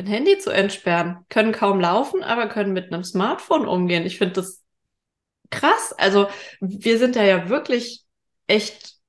ein 0.00 0.06
Handy 0.06 0.38
zu 0.38 0.50
entsperren. 0.50 1.24
Können 1.28 1.52
kaum 1.52 1.80
laufen, 1.80 2.22
aber 2.22 2.48
können 2.48 2.72
mit 2.72 2.92
einem 2.92 3.04
Smartphone 3.04 3.66
umgehen. 3.66 4.06
Ich 4.06 4.18
finde 4.18 4.34
das 4.34 4.62
krass. 5.50 5.94
Also 5.98 6.28
wir 6.60 6.98
sind 6.98 7.16
da 7.16 7.24
ja 7.24 7.48
wirklich 7.48 8.04
echt 8.46 9.00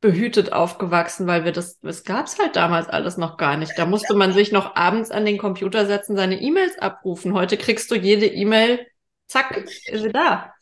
behütet 0.00 0.52
aufgewachsen, 0.52 1.26
weil 1.28 1.44
wir 1.44 1.52
das, 1.52 1.78
das 1.78 2.02
gab's 2.02 2.38
halt 2.38 2.56
damals 2.56 2.88
alles 2.88 3.16
noch 3.16 3.36
gar 3.36 3.56
nicht. 3.56 3.72
Da 3.78 3.86
musste 3.86 4.14
man 4.14 4.32
sich 4.32 4.50
noch 4.50 4.74
abends 4.74 5.10
an 5.10 5.24
den 5.24 5.38
Computer 5.38 5.86
setzen, 5.86 6.16
seine 6.16 6.40
E-Mails 6.40 6.78
abrufen. 6.78 7.34
Heute 7.34 7.56
kriegst 7.56 7.90
du 7.90 7.94
jede 7.94 8.26
E-Mail, 8.26 8.84
zack, 9.28 9.56
ist 9.56 10.02
sie 10.02 10.10
da. 10.10 10.52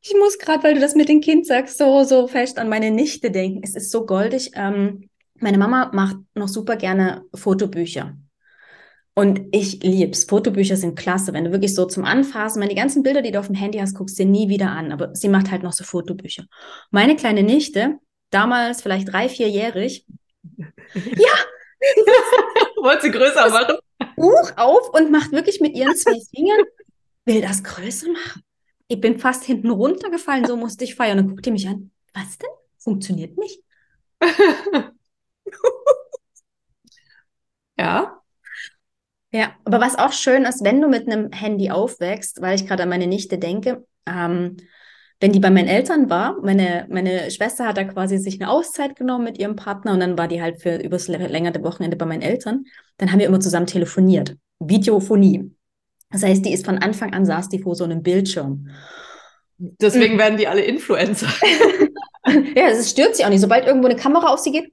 Ich 0.00 0.14
muss 0.18 0.36
gerade, 0.38 0.64
weil 0.64 0.74
du 0.74 0.80
das 0.80 0.96
mit 0.96 1.08
dem 1.08 1.20
Kind 1.20 1.46
sagst, 1.46 1.78
so, 1.78 2.02
so 2.02 2.26
fest 2.26 2.58
an 2.58 2.68
meine 2.68 2.90
Nichte 2.90 3.30
denken. 3.30 3.60
Es 3.62 3.76
ist 3.76 3.92
so 3.92 4.04
goldig. 4.04 4.50
Ähm, 4.56 5.08
meine 5.36 5.58
Mama 5.58 5.90
macht 5.92 6.16
noch 6.34 6.48
super 6.48 6.74
gerne 6.74 7.22
Fotobücher. 7.34 8.16
Und 9.14 9.42
ich 9.52 9.82
lieb's. 9.82 10.24
Fotobücher 10.24 10.76
sind 10.76 10.98
klasse. 10.98 11.32
Wenn 11.34 11.44
du 11.44 11.52
wirklich 11.52 11.74
so 11.74 11.84
zum 11.84 12.04
Anfassen, 12.04 12.66
die 12.66 12.74
ganzen 12.74 13.02
Bilder, 13.02 13.20
die 13.20 13.30
du 13.30 13.38
auf 13.38 13.46
dem 13.46 13.54
Handy 13.54 13.78
hast, 13.78 13.94
guckst 13.94 14.18
du 14.18 14.24
nie 14.24 14.48
wieder 14.48 14.70
an. 14.70 14.90
Aber 14.90 15.14
sie 15.14 15.28
macht 15.28 15.50
halt 15.50 15.62
noch 15.62 15.72
so 15.72 15.84
Fotobücher. 15.84 16.44
Meine 16.90 17.14
kleine 17.16 17.42
Nichte, 17.42 17.98
damals 18.30 18.80
vielleicht 18.80 19.12
drei, 19.12 19.28
vierjährig, 19.28 20.06
ja, 20.94 21.32
wollte 22.82 23.02
sie 23.02 23.10
größer 23.10 23.50
machen. 23.50 23.76
Buch 24.16 24.52
auf 24.56 24.88
und 24.94 25.10
macht 25.10 25.32
wirklich 25.32 25.60
mit 25.60 25.76
ihren 25.76 25.94
zwei 25.94 26.18
Fingern, 26.34 26.64
will 27.24 27.40
das 27.42 27.62
größer 27.62 28.10
machen. 28.10 28.42
Ich 28.88 29.00
bin 29.00 29.18
fast 29.18 29.44
hinten 29.44 29.70
runtergefallen, 29.70 30.46
so 30.46 30.56
musste 30.56 30.84
ich 30.84 30.94
feiern. 30.94 31.18
Und 31.18 31.24
dann 31.26 31.34
guckt 31.34 31.46
ihr 31.46 31.52
mich 31.52 31.68
an. 31.68 31.90
Was 32.14 32.38
denn? 32.38 32.50
Funktioniert 32.78 33.36
nicht? 33.38 33.62
ja, 37.78 38.21
ja, 39.32 39.52
aber 39.64 39.80
was 39.80 39.98
auch 39.98 40.12
schön 40.12 40.44
ist, 40.44 40.62
wenn 40.62 40.80
du 40.80 40.88
mit 40.88 41.08
einem 41.08 41.32
Handy 41.32 41.70
aufwächst, 41.70 42.42
weil 42.42 42.54
ich 42.54 42.66
gerade 42.66 42.82
an 42.82 42.90
meine 42.90 43.06
Nichte 43.06 43.38
denke, 43.38 43.84
ähm, 44.06 44.58
wenn 45.20 45.32
die 45.32 45.40
bei 45.40 45.50
meinen 45.50 45.68
Eltern 45.68 46.10
war, 46.10 46.36
meine, 46.42 46.86
meine 46.90 47.30
Schwester 47.30 47.66
hat 47.66 47.76
da 47.76 47.84
quasi 47.84 48.18
sich 48.18 48.40
eine 48.40 48.50
Auszeit 48.50 48.96
genommen 48.96 49.24
mit 49.24 49.38
ihrem 49.38 49.56
Partner 49.56 49.92
und 49.92 50.00
dann 50.00 50.18
war 50.18 50.28
die 50.28 50.42
halt 50.42 50.60
für 50.60 50.76
übers 50.76 51.08
längere 51.08 51.62
Wochenende 51.62 51.96
bei 51.96 52.04
meinen 52.04 52.22
Eltern, 52.22 52.64
dann 52.98 53.10
haben 53.10 53.20
wir 53.20 53.26
immer 53.26 53.40
zusammen 53.40 53.66
telefoniert. 53.66 54.36
Videophonie. 54.58 55.50
Das 56.10 56.24
heißt, 56.24 56.44
die 56.44 56.52
ist 56.52 56.66
von 56.66 56.78
Anfang 56.78 57.14
an 57.14 57.24
saß 57.24 57.48
die 57.48 57.62
vor 57.62 57.74
so 57.74 57.84
einem 57.84 58.02
Bildschirm. 58.02 58.68
Deswegen 59.58 60.14
mhm. 60.14 60.18
werden 60.18 60.38
die 60.38 60.48
alle 60.48 60.62
Influencer. 60.62 61.28
ja, 62.56 62.68
es 62.68 62.90
stört 62.90 63.16
sie 63.16 63.24
auch 63.24 63.30
nicht. 63.30 63.40
Sobald 63.40 63.64
irgendwo 63.64 63.86
eine 63.86 63.96
Kamera 63.96 64.26
auf 64.26 64.40
sie 64.40 64.52
geht, 64.52 64.72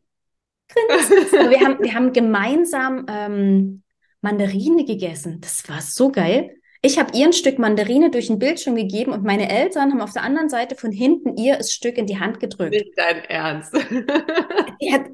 wir 0.75 1.59
haben, 1.61 1.79
wir 1.79 1.93
haben 1.93 2.11
gemeinsam 2.11 3.05
ähm, 3.07 3.83
Mandarine 4.21 4.85
gegessen. 4.85 5.39
Das 5.41 5.67
war 5.69 5.81
so 5.81 6.11
geil. 6.11 6.55
Ich 6.81 6.97
habe 6.97 7.11
ihr 7.17 7.25
ein 7.25 7.33
Stück 7.33 7.59
Mandarine 7.59 8.09
durch 8.09 8.27
den 8.27 8.39
Bildschirm 8.39 8.75
gegeben 8.75 9.11
und 9.11 9.23
meine 9.23 9.49
Eltern 9.49 9.91
haben 9.91 10.01
auf 10.01 10.13
der 10.13 10.23
anderen 10.23 10.49
Seite 10.49 10.75
von 10.75 10.91
hinten 10.91 11.35
ihr 11.35 11.57
das 11.57 11.73
Stück 11.73 11.97
in 11.97 12.05
die 12.05 12.19
Hand 12.19 12.39
gedrückt. 12.39 12.71
Nicht 12.71 12.97
dein 12.97 13.25
Ernst. 13.25 13.73
Die 14.81 14.93
hat 14.93 15.07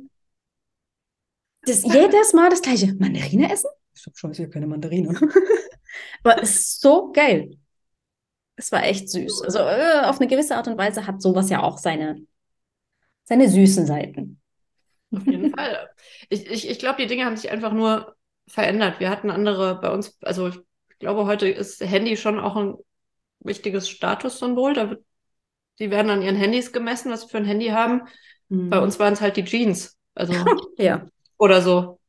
das 1.64 1.84
jedes 1.84 2.34
Mal 2.34 2.50
das 2.50 2.62
gleiche. 2.62 2.94
Mandarine 2.94 3.52
essen? 3.52 3.70
Ich 3.96 4.04
sag 4.04 4.18
schon, 4.18 4.32
ich 4.32 4.52
keine 4.52 4.68
Mandarine. 4.68 5.20
Aber 6.24 6.38
es 6.44 6.52
ist 6.52 6.82
so 6.82 7.12
geil. 7.12 7.58
Es 8.56 8.72
war 8.72 8.84
echt 8.84 9.10
süß. 9.10 9.42
Also 9.42 9.60
äh, 9.60 10.02
auf 10.04 10.20
eine 10.20 10.30
gewisse 10.30 10.56
Art 10.56 10.68
und 10.68 10.78
Weise 10.78 11.08
hat 11.08 11.22
sowas 11.22 11.50
ja 11.50 11.64
auch 11.64 11.80
seine, 11.80 12.22
seine 13.24 13.50
süßen 13.50 13.88
Seiten. 13.88 14.40
Auf 15.12 15.26
jeden 15.26 15.50
Fall. 15.52 15.90
Ich, 16.30 16.46
ich, 16.50 16.70
ich 16.70 16.80
glaube, 16.80 17.02
die 17.02 17.08
Dinge 17.08 17.26
haben 17.26 17.38
sich 17.38 17.50
einfach 17.50 17.74
nur 17.74 18.16
verändert. 18.48 19.00
Wir 19.00 19.10
hatten 19.10 19.32
andere 19.32 19.80
bei 19.80 19.92
uns, 19.92 20.18
also 20.22 20.48
ich 20.48 20.60
glaube, 21.00 21.26
heute 21.26 21.48
ist 21.48 21.82
Handy 21.82 22.18
schon 22.18 22.40
auch 22.40 22.56
ein 22.56 22.76
wichtiges 23.40 23.90
Statussymbol. 23.90 24.74
Da 24.74 24.90
wird, 24.90 25.04
die 25.80 25.92
werden 25.92 26.10
an 26.10 26.22
ihren 26.22 26.36
Handys 26.36 26.72
gemessen, 26.72 27.12
was 27.12 27.22
sie 27.22 27.30
für 27.30 27.38
ein 27.38 27.46
Handy 27.46 27.68
haben. 27.68 28.04
Mhm. 28.50 28.70
Bei 28.70 28.80
uns 28.80 29.00
waren 29.00 29.14
es 29.14 29.22
halt 29.22 29.38
die 29.38 29.46
Jeans. 29.46 29.98
Also, 30.14 30.34
ja. 30.78 31.06
Oder 31.38 31.62
so. 31.62 32.00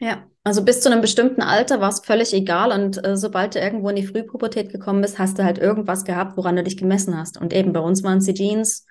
Ja, 0.00 0.26
also 0.44 0.64
bis 0.64 0.80
zu 0.80 0.90
einem 0.90 1.00
bestimmten 1.00 1.42
Alter 1.42 1.80
war 1.80 1.88
es 1.88 2.00
völlig 2.00 2.32
egal 2.32 2.70
und 2.72 3.04
äh, 3.04 3.16
sobald 3.16 3.54
du 3.54 3.58
irgendwo 3.58 3.88
in 3.88 3.96
die 3.96 4.06
Frühpubertät 4.06 4.70
gekommen 4.70 5.02
bist, 5.02 5.18
hast 5.18 5.38
du 5.38 5.44
halt 5.44 5.58
irgendwas 5.58 6.04
gehabt, 6.04 6.36
woran 6.36 6.56
du 6.56 6.62
dich 6.62 6.76
gemessen 6.76 7.18
hast. 7.18 7.36
Und 7.40 7.52
eben 7.52 7.72
bei 7.72 7.80
uns 7.80 8.04
waren 8.04 8.18
es 8.18 8.24
die 8.24 8.34
Jeans, 8.34 8.86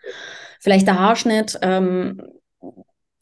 vielleicht 0.60 0.86
der 0.86 1.00
Haarschnitt. 1.00 1.58
Ähm, 1.62 2.21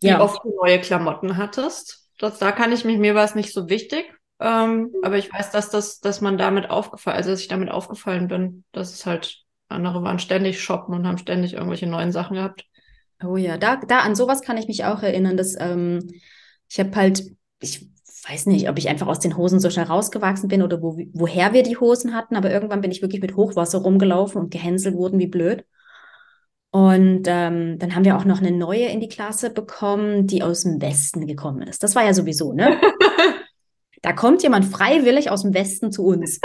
Wie 0.01 0.07
ja. 0.07 0.19
oft 0.19 0.43
du 0.43 0.55
neue 0.55 0.81
Klamotten 0.81 1.37
hattest? 1.37 2.04
Das, 2.17 2.39
da 2.39 2.51
kann 2.51 2.71
ich 2.71 2.85
mich, 2.85 2.97
mir 2.97 3.15
war 3.15 3.25
es 3.25 3.35
nicht 3.35 3.53
so 3.53 3.69
wichtig. 3.69 4.05
Ähm, 4.39 4.91
aber 5.01 5.17
ich 5.17 5.31
weiß, 5.31 5.51
dass 5.51 5.69
das, 5.69 5.99
dass 5.99 6.21
man 6.21 6.37
damit 6.37 6.69
aufgefallen, 6.69 7.17
also 7.17 7.31
dass 7.31 7.41
ich 7.41 7.47
damit 7.47 7.71
aufgefallen 7.71 8.27
bin, 8.27 8.63
dass 8.71 8.93
es 8.93 9.05
halt, 9.05 9.43
andere 9.69 10.03
waren 10.03 10.19
ständig 10.19 10.61
shoppen 10.61 10.93
und 10.93 11.07
haben 11.07 11.17
ständig 11.17 11.53
irgendwelche 11.53 11.87
neuen 11.87 12.11
Sachen 12.11 12.35
gehabt. 12.35 12.65
Oh 13.23 13.37
ja, 13.37 13.57
da, 13.57 13.77
da 13.77 13.99
an 13.99 14.15
sowas 14.15 14.41
kann 14.41 14.57
ich 14.57 14.67
mich 14.67 14.83
auch 14.83 15.01
erinnern, 15.01 15.37
dass 15.37 15.55
ähm, 15.59 16.11
ich 16.69 16.79
habe 16.79 16.95
halt, 16.95 17.23
ich 17.61 17.87
weiß 18.27 18.47
nicht, 18.47 18.69
ob 18.69 18.77
ich 18.77 18.89
einfach 18.89 19.07
aus 19.07 19.19
den 19.19 19.37
Hosen 19.37 19.59
so 19.59 19.69
schnell 19.69 19.85
rausgewachsen 19.85 20.49
bin 20.49 20.61
oder 20.61 20.81
wo, 20.81 20.97
woher 21.13 21.53
wir 21.53 21.63
die 21.63 21.77
Hosen 21.77 22.13
hatten, 22.13 22.35
aber 22.35 22.51
irgendwann 22.51 22.81
bin 22.81 22.91
ich 22.91 23.01
wirklich 23.01 23.21
mit 23.21 23.35
Hochwasser 23.35 23.79
rumgelaufen 23.79 24.41
und 24.41 24.51
gehänselt 24.51 24.95
wurden 24.95 25.19
wie 25.19 25.27
blöd. 25.27 25.65
Und 26.75 27.23
ähm, 27.27 27.79
dann 27.79 27.95
haben 27.95 28.03
wir 28.03 28.17
auch 28.17 28.25
noch 28.25 28.39
eine 28.41 28.51
neue 28.51 28.87
in 28.87 28.99
die 28.99 29.07
Klasse 29.07 29.49
bekommen, 29.49 30.27
die 30.27 30.43
aus 30.43 30.63
dem 30.63 30.81
Westen 30.81 31.25
gekommen 31.25 31.61
ist. 31.61 31.83
Das 31.83 31.95
war 31.95 32.03
ja 32.03 32.13
sowieso, 32.13 32.51
ne? 32.51 32.81
da 34.01 34.11
kommt 34.11 34.43
jemand 34.43 34.65
freiwillig 34.65 35.31
aus 35.31 35.43
dem 35.43 35.53
Westen 35.53 35.93
zu 35.93 36.03
uns. 36.05 36.41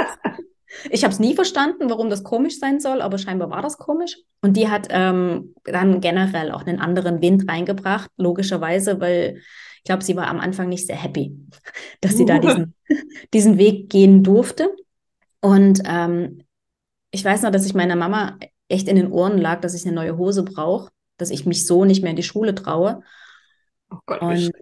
Ich 0.88 1.02
habe 1.02 1.12
es 1.12 1.18
nie 1.18 1.34
verstanden, 1.34 1.90
warum 1.90 2.10
das 2.10 2.22
komisch 2.22 2.60
sein 2.60 2.78
soll, 2.78 3.02
aber 3.02 3.18
scheinbar 3.18 3.50
war 3.50 3.60
das 3.60 3.76
komisch. 3.76 4.18
Und 4.40 4.56
die 4.56 4.68
hat 4.68 4.86
ähm, 4.90 5.52
dann 5.64 6.00
generell 6.00 6.52
auch 6.52 6.64
einen 6.64 6.78
anderen 6.78 7.20
Wind 7.20 7.50
reingebracht, 7.50 8.08
logischerweise, 8.16 9.00
weil 9.00 9.38
ich 9.78 9.82
glaube, 9.82 10.04
sie 10.04 10.14
war 10.14 10.28
am 10.28 10.38
Anfang 10.38 10.68
nicht 10.68 10.86
sehr 10.86 10.94
happy, 10.94 11.36
dass 12.02 12.16
sie 12.16 12.24
da 12.24 12.38
diesen, 12.38 12.76
diesen 13.34 13.58
Weg 13.58 13.90
gehen 13.90 14.22
durfte. 14.22 14.70
Und 15.40 15.82
ähm, 15.86 16.44
ich 17.10 17.24
weiß 17.24 17.42
noch, 17.42 17.50
dass 17.50 17.66
ich 17.66 17.74
meiner 17.74 17.96
Mama 17.96 18.38
echt 18.70 18.88
in 18.88 18.96
den 18.96 19.12
Ohren 19.12 19.38
lag, 19.38 19.60
dass 19.60 19.74
ich 19.74 19.84
eine 19.84 19.94
neue 19.94 20.16
Hose 20.16 20.42
brauche, 20.42 20.90
dass 21.16 21.30
ich 21.30 21.46
mich 21.46 21.66
so 21.66 21.84
nicht 21.84 22.02
mehr 22.02 22.10
in 22.10 22.16
die 22.16 22.22
Schule 22.22 22.54
traue. 22.54 23.02
Oh 23.90 23.98
Gott, 24.06 24.22
und 24.22 24.52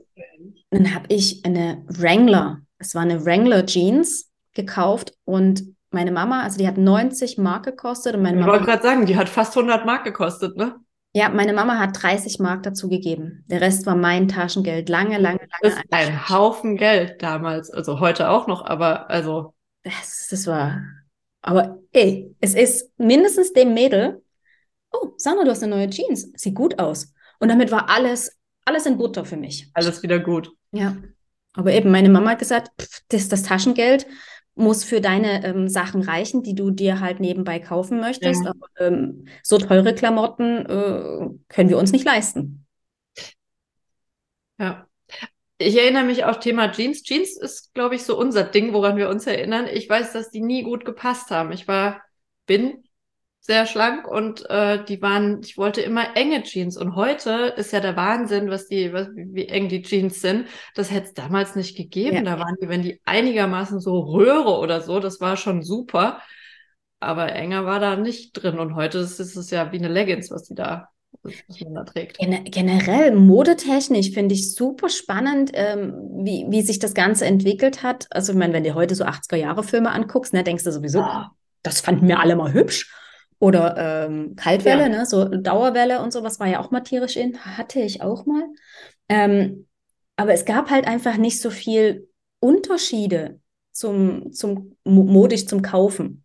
dann 0.71 0.95
habe 0.95 1.07
ich 1.09 1.45
eine 1.45 1.85
Wrangler, 1.87 2.61
es 2.79 2.95
war 2.95 3.03
eine 3.03 3.25
Wrangler 3.25 3.67
Jeans 3.67 4.31
gekauft 4.55 5.15
und 5.25 5.75
meine 5.91 6.13
Mama, 6.13 6.43
also 6.43 6.59
die 6.59 6.69
hat 6.69 6.77
90 6.77 7.39
Mark 7.39 7.65
gekostet 7.65 8.15
und 8.15 8.23
meine 8.23 8.39
ich 8.39 8.41
Mama. 8.41 8.55
Ich 8.55 8.61
wollte 8.61 8.71
gerade 8.71 8.83
sagen, 8.83 9.07
die 9.07 9.17
hat 9.17 9.29
fast 9.29 9.57
100 9.57 9.87
Mark 9.87 10.05
gekostet, 10.05 10.57
ne? 10.57 10.77
Ja, 11.15 11.31
meine 11.31 11.55
Mama 11.55 11.79
hat 11.79 12.03
30 12.03 12.39
Mark 12.39 12.63
dazu 12.65 12.89
gegeben. 12.89 13.45
Der 13.47 13.63
Rest 13.63 13.87
war 13.87 13.97
mein 13.97 14.29
Taschengeld. 14.29 14.91
Lange, 14.91 15.19
lange, 15.19 15.39
lange. 15.39 15.49
Das 15.63 15.73
ist 15.75 15.83
ein 15.91 16.29
Haufen 16.29 16.77
Geld 16.77 17.23
damals. 17.23 17.71
Also 17.71 17.99
heute 18.01 18.29
auch 18.29 18.47
noch, 18.47 18.65
aber 18.65 19.09
also. 19.09 19.55
Das, 19.85 20.29
das 20.31 20.47
war 20.47 20.83
aber 21.49 21.79
ey, 21.93 22.37
es 22.41 22.55
ist 22.55 22.93
mindestens 22.99 23.55
dem 23.55 23.73
Mädel, 23.73 24.23
oh, 24.93 25.13
Sandra, 25.17 25.45
du 25.45 25.51
hast 25.51 25.63
eine 25.63 25.75
neue 25.75 25.89
Jeans, 25.89 26.31
sieht 26.37 26.55
gut 26.55 26.79
aus. 26.79 27.15
Und 27.41 27.49
damit 27.49 27.71
war 27.71 27.89
alles, 27.89 28.39
alles 28.67 28.85
in 28.85 28.99
Butter 28.99 29.25
für 29.25 29.39
mich. 29.39 29.71
Alles 29.73 30.03
wieder 30.03 30.19
gut. 30.19 30.53
Ja. 30.73 30.99
Aber 31.55 31.73
eben, 31.73 31.91
meine 31.91 32.11
Mama 32.11 32.33
hat 32.33 32.39
gesagt, 32.39 32.71
pff, 32.79 33.01
das, 33.09 33.29
das 33.29 33.45
Taschengeld 33.45 34.07
muss 34.57 34.85
für 34.85 35.01
deine 35.01 35.43
ähm, 35.43 35.69
Sachen 35.69 36.03
reichen, 36.03 36.43
die 36.43 36.55
du 36.55 36.71
dir 36.71 37.01
halt 37.01 37.19
nebenbei 37.19 37.61
kaufen 37.61 37.99
möchtest. 37.99 38.45
Ja. 38.45 38.51
Aber 38.51 38.67
ähm, 38.79 39.27
so 39.43 39.57
teure 39.57 39.95
Klamotten 39.95 40.67
äh, 40.67 41.31
können 41.49 41.71
wir 41.71 41.79
uns 41.79 41.93
nicht 41.93 42.05
leisten. 42.05 42.67
Ja. 44.59 44.87
Ich 45.61 45.77
erinnere 45.77 46.05
mich 46.05 46.25
auf 46.25 46.39
Thema 46.39 46.71
Jeans. 46.71 47.03
Jeans 47.03 47.37
ist, 47.37 47.75
glaube 47.75 47.97
ich, 47.97 48.05
so 48.05 48.17
unser 48.17 48.45
Ding, 48.45 48.73
woran 48.73 48.97
wir 48.97 49.09
uns 49.09 49.27
erinnern. 49.27 49.67
Ich 49.67 49.89
weiß, 49.89 50.13
dass 50.13 50.31
die 50.31 50.41
nie 50.41 50.63
gut 50.63 50.85
gepasst 50.85 51.33
haben. 51.33 51.51
Ich 51.51 51.67
war, 51.67 52.01
bin 52.47 52.85
sehr 53.41 53.67
schlank 53.67 54.07
und 54.07 54.49
äh, 54.51 54.85
die 54.85 55.03
waren, 55.03 55.41
ich 55.43 55.59
wollte 55.59 55.81
immer 55.81 56.17
enge 56.17 56.45
Jeans. 56.45 56.77
Und 56.77 56.95
heute 56.95 57.55
ist 57.57 57.73
ja 57.73 57.81
der 57.81 57.97
Wahnsinn, 57.97 58.51
was 58.51 58.69
die, 58.69 58.93
was, 58.93 59.09
wie 59.15 59.49
eng 59.49 59.69
die 59.69 59.83
Jeans 59.83 60.21
sind. 60.21 60.47
Das 60.77 60.93
hätte 60.93 61.09
es 61.09 61.15
damals 61.15 61.57
nicht 61.57 61.77
gegeben. 61.77 62.19
Ja. 62.19 62.23
Da 62.23 62.39
waren 62.39 62.57
die, 62.61 62.69
wenn 62.69 62.83
die 62.83 63.01
einigermaßen 63.05 63.81
so 63.81 63.99
Röhre 63.99 64.59
oder 64.59 64.81
so, 64.81 65.01
das 65.01 65.21
war 65.21 65.37
schon 65.37 65.63
super. 65.63 66.23
Aber 67.01 67.33
enger 67.33 67.65
war 67.65 67.81
da 67.81 67.97
nicht 67.97 68.33
drin. 68.33 68.61
Und 68.61 68.77
heute 68.77 68.99
ist, 68.99 69.19
ist 69.19 69.35
es 69.35 69.51
ja 69.51 69.73
wie 69.73 69.79
eine 69.79 69.89
Leggings, 69.89 70.31
was 70.31 70.45
die 70.45 70.55
da 70.55 70.89
was 71.23 71.61
man 71.61 71.75
da 71.75 71.85
trägt. 71.85 72.19
Gen 72.19 72.45
generell 72.45 73.15
modetechnisch 73.15 74.11
finde 74.11 74.35
ich 74.35 74.55
super 74.55 74.89
spannend, 74.89 75.51
ähm, 75.55 75.95
wie, 76.25 76.47
wie 76.49 76.63
sich 76.63 76.79
das 76.79 76.95
Ganze 76.95 77.27
entwickelt 77.27 77.83
hat. 77.83 78.07
Also, 78.11 78.33
ich 78.33 78.39
meine, 78.39 78.53
wenn 78.53 78.65
du 78.65 78.75
heute 78.75 78.95
so 78.95 79.05
80er-Jahre-Filme 79.05 79.91
anguckst, 79.91 80.33
ne, 80.33 80.45
denkst 80.45 80.65
du 80.65 80.73
sowieso, 80.73 81.01
ja. 81.01 81.33
das 81.63 81.81
fanden 81.81 82.09
wir 82.09 82.21
alle 82.21 82.37
mal 82.37 82.53
hübsch. 82.53 82.93
Oder 83.41 84.07
ähm, 84.07 84.35
Kaltwelle, 84.35 84.83
ja. 84.83 84.89
ne, 84.89 85.07
so 85.07 85.25
Dauerwelle 85.25 86.03
und 86.03 86.13
sowas 86.13 86.41
war 86.41 86.49
ja 86.49 86.61
auch 86.61 86.71
mal 86.71 86.81
tierisch 86.81 87.17
in, 87.17 87.39
hatte 87.39 87.81
ich 87.81 88.03
auch 88.03 88.27
mal. 88.27 88.45
Ähm, 89.09 89.67
aber 90.17 90.33
es 90.33 90.45
gab 90.45 90.71
halt 90.71 90.87
einfach 90.87 91.17
nicht 91.17 91.41
so 91.41 91.51
viel 91.51 92.09
Unterschiede 92.41 93.41
zum, 93.73 94.33
zum 94.33 94.77
modisch 94.85 95.47
zum 95.47 95.63
Kaufen. 95.63 96.25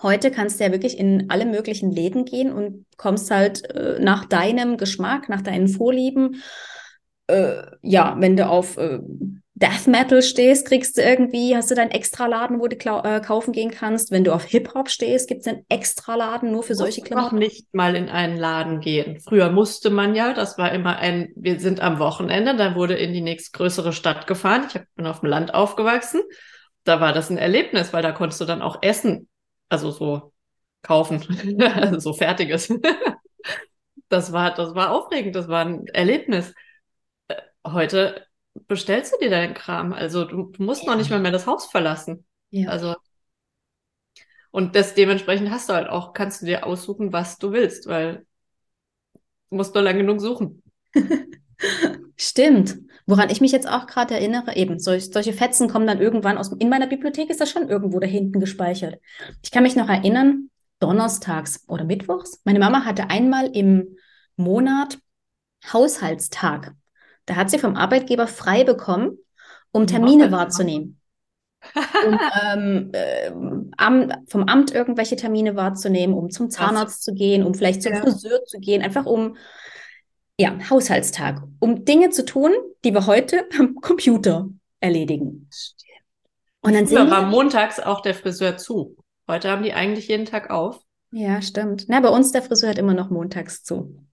Heute 0.00 0.30
kannst 0.30 0.60
du 0.60 0.64
ja 0.64 0.72
wirklich 0.72 0.96
in 0.96 1.28
alle 1.28 1.44
möglichen 1.44 1.90
Läden 1.90 2.24
gehen 2.24 2.52
und 2.52 2.86
kommst 2.96 3.30
halt 3.30 3.68
äh, 3.70 3.98
nach 4.00 4.24
deinem 4.26 4.76
Geschmack, 4.76 5.28
nach 5.28 5.42
deinen 5.42 5.68
Vorlieben. 5.68 6.42
Äh, 7.26 7.62
ja, 7.82 8.16
wenn 8.18 8.36
du 8.36 8.46
auf 8.46 8.76
äh, 8.76 9.00
Death 9.54 9.88
Metal 9.88 10.22
stehst, 10.22 10.68
kriegst 10.68 10.96
du 10.96 11.02
irgendwie, 11.02 11.56
hast 11.56 11.68
du 11.72 11.74
deinen 11.74 11.90
Extraladen, 11.90 12.60
wo 12.60 12.68
du 12.68 12.76
äh, 12.76 13.20
kaufen 13.20 13.52
gehen 13.52 13.72
kannst. 13.72 14.12
Wenn 14.12 14.22
du 14.22 14.32
auf 14.32 14.44
Hip-Hop 14.44 14.88
stehst, 14.88 15.28
gibt 15.28 15.40
es 15.40 15.48
einen 15.48 15.64
Extraladen 15.68 16.52
nur 16.52 16.62
für 16.62 16.76
solche 16.76 17.02
Klamotten. 17.02 17.34
noch 17.34 17.40
nicht 17.42 17.74
mal 17.74 17.96
in 17.96 18.08
einen 18.08 18.36
Laden 18.36 18.78
gehen. 18.78 19.18
Früher 19.18 19.50
musste 19.50 19.90
man 19.90 20.14
ja, 20.14 20.32
das 20.32 20.58
war 20.58 20.70
immer 20.70 20.98
ein, 20.98 21.30
wir 21.34 21.58
sind 21.58 21.80
am 21.80 21.98
Wochenende, 21.98 22.54
dann 22.54 22.76
wurde 22.76 22.94
in 22.94 23.12
die 23.12 23.20
nächstgrößere 23.20 23.92
Stadt 23.92 24.28
gefahren. 24.28 24.66
Ich 24.68 24.80
bin 24.94 25.06
auf 25.06 25.20
dem 25.20 25.28
Land 25.28 25.54
aufgewachsen. 25.54 26.20
Da 26.84 27.00
war 27.00 27.12
das 27.12 27.30
ein 27.30 27.36
Erlebnis, 27.36 27.92
weil 27.92 28.02
da 28.02 28.12
konntest 28.12 28.40
du 28.40 28.44
dann 28.44 28.62
auch 28.62 28.78
essen 28.80 29.28
also 29.68 29.90
so 29.90 30.32
kaufen, 30.82 31.20
so 32.00 32.12
fertiges. 32.12 32.68
das 34.08 34.32
war, 34.32 34.54
das 34.54 34.74
war 34.74 34.90
aufregend, 34.90 35.36
das 35.36 35.48
war 35.48 35.64
ein 35.64 35.86
Erlebnis. 35.88 36.54
Äh, 37.28 37.36
heute 37.66 38.26
bestellst 38.66 39.12
du 39.12 39.18
dir 39.18 39.30
deinen 39.30 39.54
Kram, 39.54 39.92
also 39.92 40.24
du, 40.24 40.50
du 40.50 40.62
musst 40.62 40.82
ja. 40.84 40.90
noch 40.90 40.98
nicht 40.98 41.10
mal 41.10 41.20
mehr 41.20 41.32
das 41.32 41.46
Haus 41.46 41.66
verlassen. 41.66 42.26
Ja. 42.50 42.70
Also 42.70 42.96
und 44.50 44.74
das 44.74 44.94
dementsprechend 44.94 45.50
hast 45.50 45.68
du 45.68 45.74
halt 45.74 45.88
auch, 45.88 46.12
kannst 46.14 46.42
du 46.42 46.46
dir 46.46 46.66
aussuchen, 46.66 47.12
was 47.12 47.38
du 47.38 47.52
willst, 47.52 47.86
weil 47.86 48.26
du 49.50 49.56
musst 49.56 49.74
nur 49.74 49.84
lang 49.84 49.98
genug 49.98 50.20
suchen. 50.20 50.62
Stimmt. 52.16 52.78
Woran 53.06 53.30
ich 53.30 53.40
mich 53.40 53.52
jetzt 53.52 53.68
auch 53.68 53.86
gerade 53.86 54.14
erinnere, 54.14 54.54
eben, 54.56 54.78
solch, 54.78 55.10
solche 55.10 55.32
Fetzen 55.32 55.68
kommen 55.68 55.86
dann 55.86 56.00
irgendwann 56.00 56.36
aus, 56.36 56.52
in 56.58 56.68
meiner 56.68 56.86
Bibliothek 56.86 57.30
ist 57.30 57.40
das 57.40 57.50
schon 57.50 57.68
irgendwo 57.68 57.98
da 58.00 58.06
hinten 58.06 58.38
gespeichert. 58.38 59.00
Ich 59.42 59.50
kann 59.50 59.62
mich 59.62 59.76
noch 59.76 59.88
erinnern, 59.88 60.50
donnerstags 60.78 61.64
oder 61.68 61.84
mittwochs, 61.84 62.40
meine 62.44 62.58
Mama 62.58 62.84
hatte 62.84 63.08
einmal 63.08 63.46
im 63.56 63.96
Monat 64.36 64.98
Haushaltstag. 65.72 66.74
Da 67.26 67.36
hat 67.36 67.50
sie 67.50 67.58
vom 67.58 67.76
Arbeitgeber 67.76 68.26
frei 68.26 68.64
bekommen, 68.64 69.18
um 69.72 69.86
Termine 69.86 70.30
wahrzunehmen. 70.30 71.00
um 72.06 72.20
ähm, 72.52 72.90
äh, 72.92 73.32
am, 73.76 74.12
vom 74.28 74.44
Amt 74.44 74.72
irgendwelche 74.72 75.16
Termine 75.16 75.56
wahrzunehmen, 75.56 76.14
um 76.14 76.30
zum 76.30 76.50
Zahnarzt 76.50 77.02
zu 77.02 77.12
gehen, 77.12 77.42
um 77.42 77.52
vielleicht 77.52 77.82
zum 77.82 77.94
ja. 77.94 78.00
Friseur 78.00 78.44
zu 78.44 78.60
gehen, 78.60 78.80
einfach 78.80 79.06
um 79.06 79.36
ja, 80.38 80.56
Haushaltstag, 80.70 81.42
um 81.58 81.84
Dinge 81.84 82.10
zu 82.10 82.24
tun, 82.24 82.52
die 82.84 82.94
wir 82.94 83.06
heute 83.06 83.46
am 83.58 83.74
Computer 83.76 84.48
erledigen. 84.80 85.48
Und 86.60 86.74
dann 86.74 86.86
Früher 86.86 87.10
war 87.10 87.22
montags 87.22 87.80
auch 87.80 88.00
der 88.00 88.14
Friseur 88.14 88.56
zu. 88.56 88.96
Heute 89.26 89.50
haben 89.50 89.62
die 89.62 89.72
eigentlich 89.72 90.08
jeden 90.08 90.26
Tag 90.26 90.50
auf. 90.50 90.80
Ja, 91.10 91.40
stimmt. 91.42 91.86
Na, 91.88 92.00
bei 92.00 92.08
uns 92.08 92.32
der 92.32 92.42
Friseur 92.42 92.70
hat 92.70 92.78
immer 92.78 92.94
noch 92.94 93.10
montags 93.10 93.62
zu. 93.62 94.04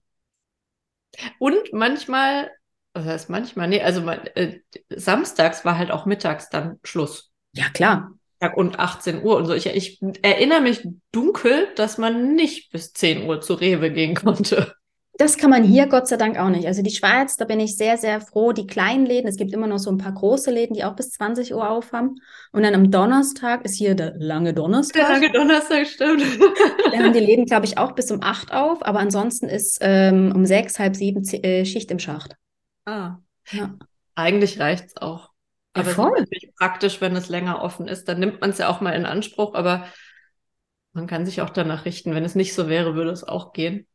Und 1.38 1.72
manchmal, 1.72 2.50
was 2.92 3.04
heißt 3.04 3.30
manchmal? 3.30 3.68
Nee, 3.68 3.82
also 3.82 4.08
äh, 4.08 4.60
samstags 4.90 5.64
war 5.64 5.78
halt 5.78 5.90
auch 5.90 6.06
mittags 6.06 6.50
dann 6.50 6.78
Schluss. 6.82 7.30
Ja, 7.52 7.68
klar. 7.70 8.12
Und 8.54 8.78
18 8.78 9.22
Uhr 9.22 9.36
und 9.36 9.46
so. 9.46 9.54
Ich, 9.54 9.66
ich 9.66 10.00
erinnere 10.22 10.60
mich 10.60 10.86
dunkel, 11.10 11.68
dass 11.74 11.98
man 11.98 12.34
nicht 12.34 12.70
bis 12.70 12.92
10 12.92 13.26
Uhr 13.26 13.40
zu 13.40 13.54
Rewe 13.54 13.90
gehen 13.90 14.14
konnte. 14.14 14.74
Das 15.18 15.38
kann 15.38 15.48
man 15.48 15.64
hier 15.64 15.86
Gott 15.86 16.08
sei 16.08 16.16
Dank 16.16 16.38
auch 16.38 16.50
nicht. 16.50 16.66
Also 16.66 16.82
die 16.82 16.90
Schweiz, 16.90 17.36
da 17.36 17.46
bin 17.46 17.58
ich 17.58 17.76
sehr, 17.76 17.96
sehr 17.96 18.20
froh. 18.20 18.52
Die 18.52 18.66
kleinen 18.66 19.06
Läden, 19.06 19.28
es 19.28 19.36
gibt 19.36 19.52
immer 19.52 19.66
noch 19.66 19.78
so 19.78 19.90
ein 19.90 19.96
paar 19.96 20.12
große 20.12 20.50
Läden, 20.50 20.74
die 20.74 20.84
auch 20.84 20.94
bis 20.94 21.10
20 21.12 21.54
Uhr 21.54 21.70
aufhaben. 21.70 22.20
Und 22.52 22.62
dann 22.62 22.74
am 22.74 22.90
Donnerstag 22.90 23.64
ist 23.64 23.76
hier 23.76 23.94
der 23.94 24.14
lange 24.18 24.52
Donnerstag. 24.52 25.06
Der 25.06 25.08
lange 25.08 25.32
Donnerstag, 25.32 25.86
stimmt. 25.86 26.22
Da 26.92 26.98
haben 26.98 27.12
die 27.12 27.20
Läden, 27.20 27.46
glaube 27.46 27.64
ich, 27.64 27.78
auch 27.78 27.92
bis 27.92 28.10
um 28.10 28.22
8 28.22 28.52
auf. 28.52 28.84
Aber 28.84 28.98
ansonsten 28.98 29.48
ist 29.48 29.78
ähm, 29.80 30.32
um 30.34 30.44
6, 30.44 30.78
halb 30.78 30.96
7 30.96 31.22
äh, 31.42 31.64
Schicht 31.64 31.90
im 31.90 31.98
Schacht. 31.98 32.36
Ah. 32.84 33.16
Ja. 33.50 33.74
Eigentlich 34.14 34.60
reicht 34.60 34.86
es 34.86 34.96
auch. 34.98 35.30
Aber 35.72 35.88
ja, 35.88 35.94
voll. 35.94 36.12
es 36.14 36.22
ist 36.22 36.32
natürlich 36.32 36.54
praktisch, 36.56 37.00
wenn 37.00 37.16
es 37.16 37.28
länger 37.28 37.62
offen 37.62 37.88
ist. 37.88 38.08
Dann 38.08 38.20
nimmt 38.20 38.40
man 38.40 38.50
es 38.50 38.58
ja 38.58 38.68
auch 38.68 38.80
mal 38.80 38.92
in 38.92 39.06
Anspruch. 39.06 39.54
Aber 39.54 39.86
man 40.92 41.06
kann 41.06 41.24
sich 41.24 41.40
auch 41.40 41.50
danach 41.50 41.86
richten. 41.86 42.14
Wenn 42.14 42.24
es 42.24 42.34
nicht 42.34 42.54
so 42.54 42.68
wäre, 42.68 42.94
würde 42.94 43.10
es 43.10 43.24
auch 43.24 43.52
gehen. 43.52 43.86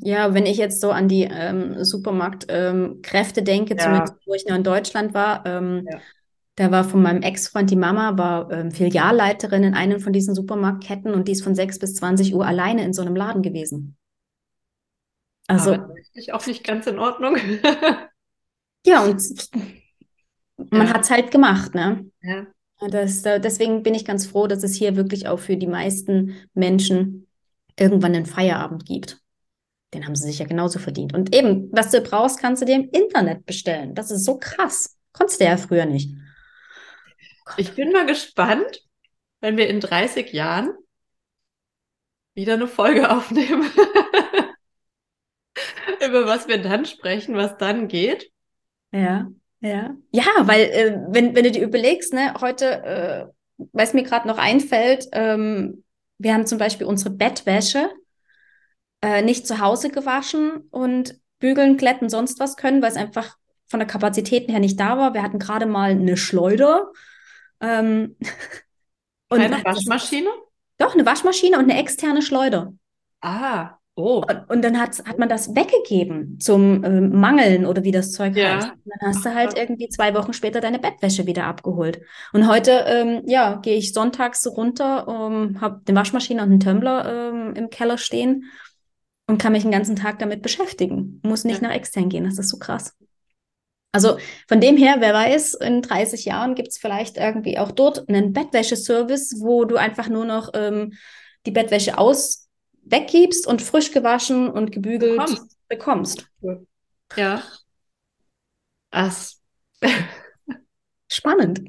Ja, 0.00 0.32
wenn 0.34 0.46
ich 0.46 0.56
jetzt 0.56 0.80
so 0.80 0.90
an 0.90 1.08
die 1.08 1.24
ähm, 1.24 1.84
Supermarktkräfte 1.84 3.40
ähm, 3.40 3.44
denke, 3.44 3.74
ja. 3.74 3.82
zumindest 3.82 4.14
wo 4.26 4.34
ich 4.34 4.46
noch 4.46 4.56
in 4.56 4.64
Deutschland 4.64 5.14
war, 5.14 5.44
ähm, 5.44 5.86
ja. 5.90 5.98
da 6.54 6.70
war 6.70 6.84
von 6.84 7.02
meinem 7.02 7.22
Ex-Freund 7.22 7.70
die 7.70 7.76
Mama, 7.76 8.16
war 8.16 8.50
ähm, 8.50 8.70
Filialleiterin 8.70 9.64
in 9.64 9.74
einem 9.74 10.00
von 10.00 10.12
diesen 10.12 10.34
Supermarktketten 10.34 11.12
und 11.12 11.28
die 11.28 11.32
ist 11.32 11.44
von 11.44 11.54
6 11.54 11.78
bis 11.78 11.94
20 11.96 12.34
Uhr 12.34 12.46
alleine 12.46 12.84
in 12.84 12.92
so 12.92 13.02
einem 13.02 13.16
Laden 13.16 13.42
gewesen. 13.42 13.96
Also. 15.46 15.74
Aber 15.74 15.94
ist 16.14 16.32
auch 16.32 16.46
nicht 16.46 16.64
ganz 16.64 16.86
in 16.86 16.98
Ordnung. 16.98 17.36
ja, 18.86 19.04
und 19.04 19.22
man 20.70 20.92
hat 20.92 21.02
es 21.02 21.10
halt 21.10 21.30
gemacht, 21.30 21.74
ne? 21.74 22.10
Ja. 22.22 22.46
Das, 22.90 23.22
deswegen 23.22 23.82
bin 23.82 23.94
ich 23.94 24.04
ganz 24.04 24.26
froh, 24.26 24.46
dass 24.46 24.62
es 24.62 24.74
hier 24.74 24.96
wirklich 24.96 25.28
auch 25.28 25.38
für 25.38 25.56
die 25.56 25.66
meisten 25.66 26.34
Menschen 26.52 27.26
irgendwann 27.78 28.14
einen 28.14 28.26
Feierabend 28.26 28.84
gibt. 28.84 29.22
Den 29.96 30.04
haben 30.04 30.14
sie 30.14 30.26
sich 30.26 30.38
ja 30.38 30.44
genauso 30.44 30.78
verdient. 30.78 31.14
Und 31.14 31.34
eben, 31.34 31.70
was 31.72 31.90
du 31.90 32.02
brauchst, 32.02 32.38
kannst 32.38 32.60
du 32.60 32.66
dir 32.66 32.74
im 32.74 32.90
Internet 32.90 33.46
bestellen. 33.46 33.94
Das 33.94 34.10
ist 34.10 34.26
so 34.26 34.36
krass. 34.36 34.98
Konntest 35.12 35.40
du 35.40 35.46
ja 35.46 35.56
früher 35.56 35.86
nicht. 35.86 36.10
Ich 37.56 37.72
bin 37.74 37.92
mal 37.92 38.04
gespannt, 38.04 38.82
wenn 39.40 39.56
wir 39.56 39.70
in 39.70 39.80
30 39.80 40.34
Jahren 40.34 40.74
wieder 42.34 42.52
eine 42.54 42.68
Folge 42.68 43.10
aufnehmen, 43.16 43.64
über 46.06 46.26
was 46.26 46.46
wir 46.46 46.60
dann 46.60 46.84
sprechen, 46.84 47.34
was 47.34 47.56
dann 47.56 47.88
geht. 47.88 48.30
Ja, 48.92 49.30
ja. 49.60 49.96
Ja, 50.12 50.26
weil 50.42 50.60
äh, 50.60 50.98
wenn, 51.08 51.34
wenn 51.34 51.44
du 51.44 51.52
dir 51.52 51.62
überlegst, 51.62 52.12
ne, 52.12 52.34
heute, 52.42 52.84
äh, 52.84 53.26
was 53.72 53.94
mir 53.94 54.02
gerade 54.02 54.28
noch 54.28 54.36
einfällt, 54.36 55.06
ähm, 55.12 55.84
wir 56.18 56.34
haben 56.34 56.46
zum 56.46 56.58
Beispiel 56.58 56.86
unsere 56.86 57.08
Bettwäsche 57.08 57.88
äh, 59.02 59.22
nicht 59.22 59.46
zu 59.46 59.60
Hause 59.60 59.90
gewaschen 59.90 60.68
und 60.70 61.18
bügeln, 61.38 61.76
glätten, 61.76 62.08
sonst 62.08 62.40
was 62.40 62.56
können, 62.56 62.82
weil 62.82 62.90
es 62.90 62.96
einfach 62.96 63.36
von 63.66 63.80
der 63.80 63.86
Kapazität 63.86 64.48
her 64.48 64.60
nicht 64.60 64.78
da 64.78 64.96
war. 64.96 65.14
Wir 65.14 65.22
hatten 65.22 65.38
gerade 65.38 65.66
mal 65.66 65.90
eine 65.90 66.16
Schleuder. 66.16 66.90
Ähm, 67.60 68.16
Keine 69.30 69.64
Waschmaschine? 69.64 70.30
Doch, 70.78 70.94
eine 70.94 71.06
Waschmaschine 71.06 71.58
und 71.58 71.64
eine 71.64 71.80
externe 71.80 72.22
Schleuder. 72.22 72.72
Ah, 73.22 73.78
oh. 73.96 74.22
Und, 74.28 74.50
und 74.50 74.62
dann 74.62 74.78
hat, 74.78 75.04
hat 75.04 75.18
man 75.18 75.28
das 75.28 75.54
weggegeben 75.54 76.38
zum 76.38 76.84
ähm, 76.84 77.18
Mangeln 77.18 77.66
oder 77.66 77.82
wie 77.82 77.90
das 77.90 78.12
Zeug 78.12 78.36
Ja. 78.36 78.54
heißt. 78.56 78.70
Und 78.70 78.92
dann 79.00 79.08
hast 79.08 79.24
du 79.24 79.34
halt 79.34 79.58
irgendwie 79.58 79.88
zwei 79.88 80.14
Wochen 80.14 80.32
später 80.32 80.60
deine 80.60 80.78
Bettwäsche 80.78 81.26
wieder 81.26 81.44
abgeholt. 81.44 82.00
Und 82.32 82.46
heute, 82.46 82.84
ähm, 82.86 83.22
ja, 83.26 83.56
gehe 83.56 83.76
ich 83.76 83.92
sonntags 83.92 84.46
runter, 84.46 85.06
ähm, 85.08 85.60
habe 85.60 85.80
eine 85.88 85.98
Waschmaschine 85.98 86.42
und 86.42 86.50
einen 86.50 86.60
Tumbler 86.60 87.30
ähm, 87.32 87.54
im 87.56 87.70
Keller 87.70 87.98
stehen 87.98 88.44
und 89.26 89.38
kann 89.38 89.52
mich 89.52 89.62
den 89.62 89.72
ganzen 89.72 89.96
Tag 89.96 90.18
damit 90.18 90.42
beschäftigen. 90.42 91.20
Muss 91.24 91.44
nicht 91.44 91.62
Ja. 91.62 91.68
nach 91.68 91.74
extern 91.74 92.08
gehen. 92.08 92.24
Das 92.24 92.38
ist 92.38 92.48
so 92.48 92.58
krass. 92.58 92.94
Also 93.92 94.18
von 94.46 94.60
dem 94.60 94.76
her, 94.76 94.96
wer 94.98 95.14
weiß, 95.14 95.54
in 95.54 95.80
30 95.82 96.26
Jahren 96.26 96.54
gibt 96.54 96.68
es 96.68 96.78
vielleicht 96.78 97.16
irgendwie 97.16 97.58
auch 97.58 97.72
dort 97.72 98.08
einen 98.08 98.32
Bettwäscheservice, 98.32 99.36
wo 99.40 99.64
du 99.64 99.76
einfach 99.76 100.08
nur 100.08 100.24
noch 100.26 100.50
ähm, 100.54 100.92
die 101.46 101.50
Bettwäsche 101.50 101.96
aus 101.98 102.48
weggibst 102.82 103.46
und 103.46 103.62
frisch 103.62 103.90
gewaschen 103.92 104.48
und 104.50 104.70
gebügelt 104.70 105.16
Bekommst. 105.16 105.56
bekommst. 105.68 106.26
Ja. 107.16 107.42
Das, 108.90 109.40
Spannend. 111.08 111.62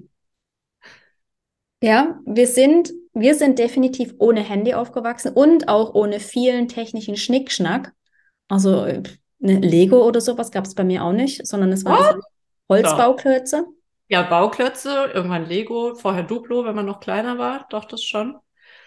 Ja, 1.81 2.19
wir 2.25 2.47
sind, 2.47 2.91
wir 3.19 3.35
sind 3.35 3.59
definitiv 3.59 4.13
ohne 4.19 4.41
Handy 4.41 4.73
aufgewachsen 4.73 5.33
und 5.33 5.67
auch 5.69 5.93
ohne 5.95 6.19
vielen 6.19 6.67
technischen 6.67 7.17
Schnickschnack. 7.17 7.93
Also 8.47 8.85
ne, 9.39 9.59
Lego 9.59 10.05
oder 10.07 10.21
sowas 10.21 10.51
gab 10.51 10.65
es 10.65 10.75
bei 10.75 10.83
mir 10.83 11.03
auch 11.03 11.13
nicht, 11.13 11.45
sondern 11.47 11.71
es 11.71 11.85
waren 11.85 12.21
Holzbauklötze. 12.69 13.65
ja, 14.09 14.21
Bauklötze, 14.23 15.11
irgendwann 15.13 15.45
Lego, 15.47 15.95
vorher 15.95 16.23
Duplo, 16.23 16.65
wenn 16.65 16.75
man 16.75 16.85
noch 16.85 16.99
kleiner 16.99 17.37
war. 17.37 17.67
Doch, 17.69 17.85
das 17.85 18.03
schon. 18.03 18.37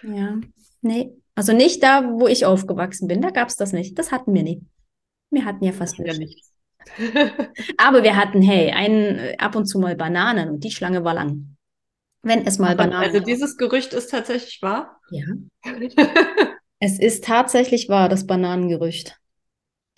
Ja, 0.03 0.41
nee. 0.83 1.13
Also 1.35 1.53
nicht 1.53 1.83
da, 1.83 2.05
wo 2.13 2.27
ich 2.29 2.45
aufgewachsen 2.47 3.09
bin, 3.09 3.23
da 3.23 3.31
gab 3.31 3.49
es 3.49 3.57
das 3.57 3.73
nicht. 3.73 3.99
Das 3.99 4.13
hatten 4.13 4.35
wir 4.35 4.43
nie. 4.43 4.63
Wir 5.31 5.45
hatten 5.45 5.65
ja 5.65 5.73
fast 5.73 5.99
Ja, 5.99 6.15
nichts. 6.15 6.53
Aber 7.79 8.03
wir 8.03 8.17
hatten, 8.17 8.43
hey, 8.43 8.71
ein, 8.73 9.19
äh, 9.19 9.37
ab 9.39 9.55
und 9.57 9.67
zu 9.67 9.79
mal 9.79 9.97
Bananen 9.97 10.51
und 10.51 10.65
die 10.65 10.71
Schlange 10.71 11.05
war 11.05 11.15
lang. 11.15 11.50
Wenn 12.23 12.47
es 12.47 12.59
mal 12.59 12.77
Bananen 12.77 13.13
Also 13.15 13.21
dieses 13.21 13.57
Gerücht 13.57 13.93
ist 13.93 14.11
tatsächlich 14.11 14.61
wahr. 14.63 15.01
Ja. 15.11 15.25
Es 16.83 16.99
ist 16.99 17.25
tatsächlich 17.25 17.89
wahr, 17.91 18.09
das 18.09 18.27
Bananengerücht. 18.27 19.19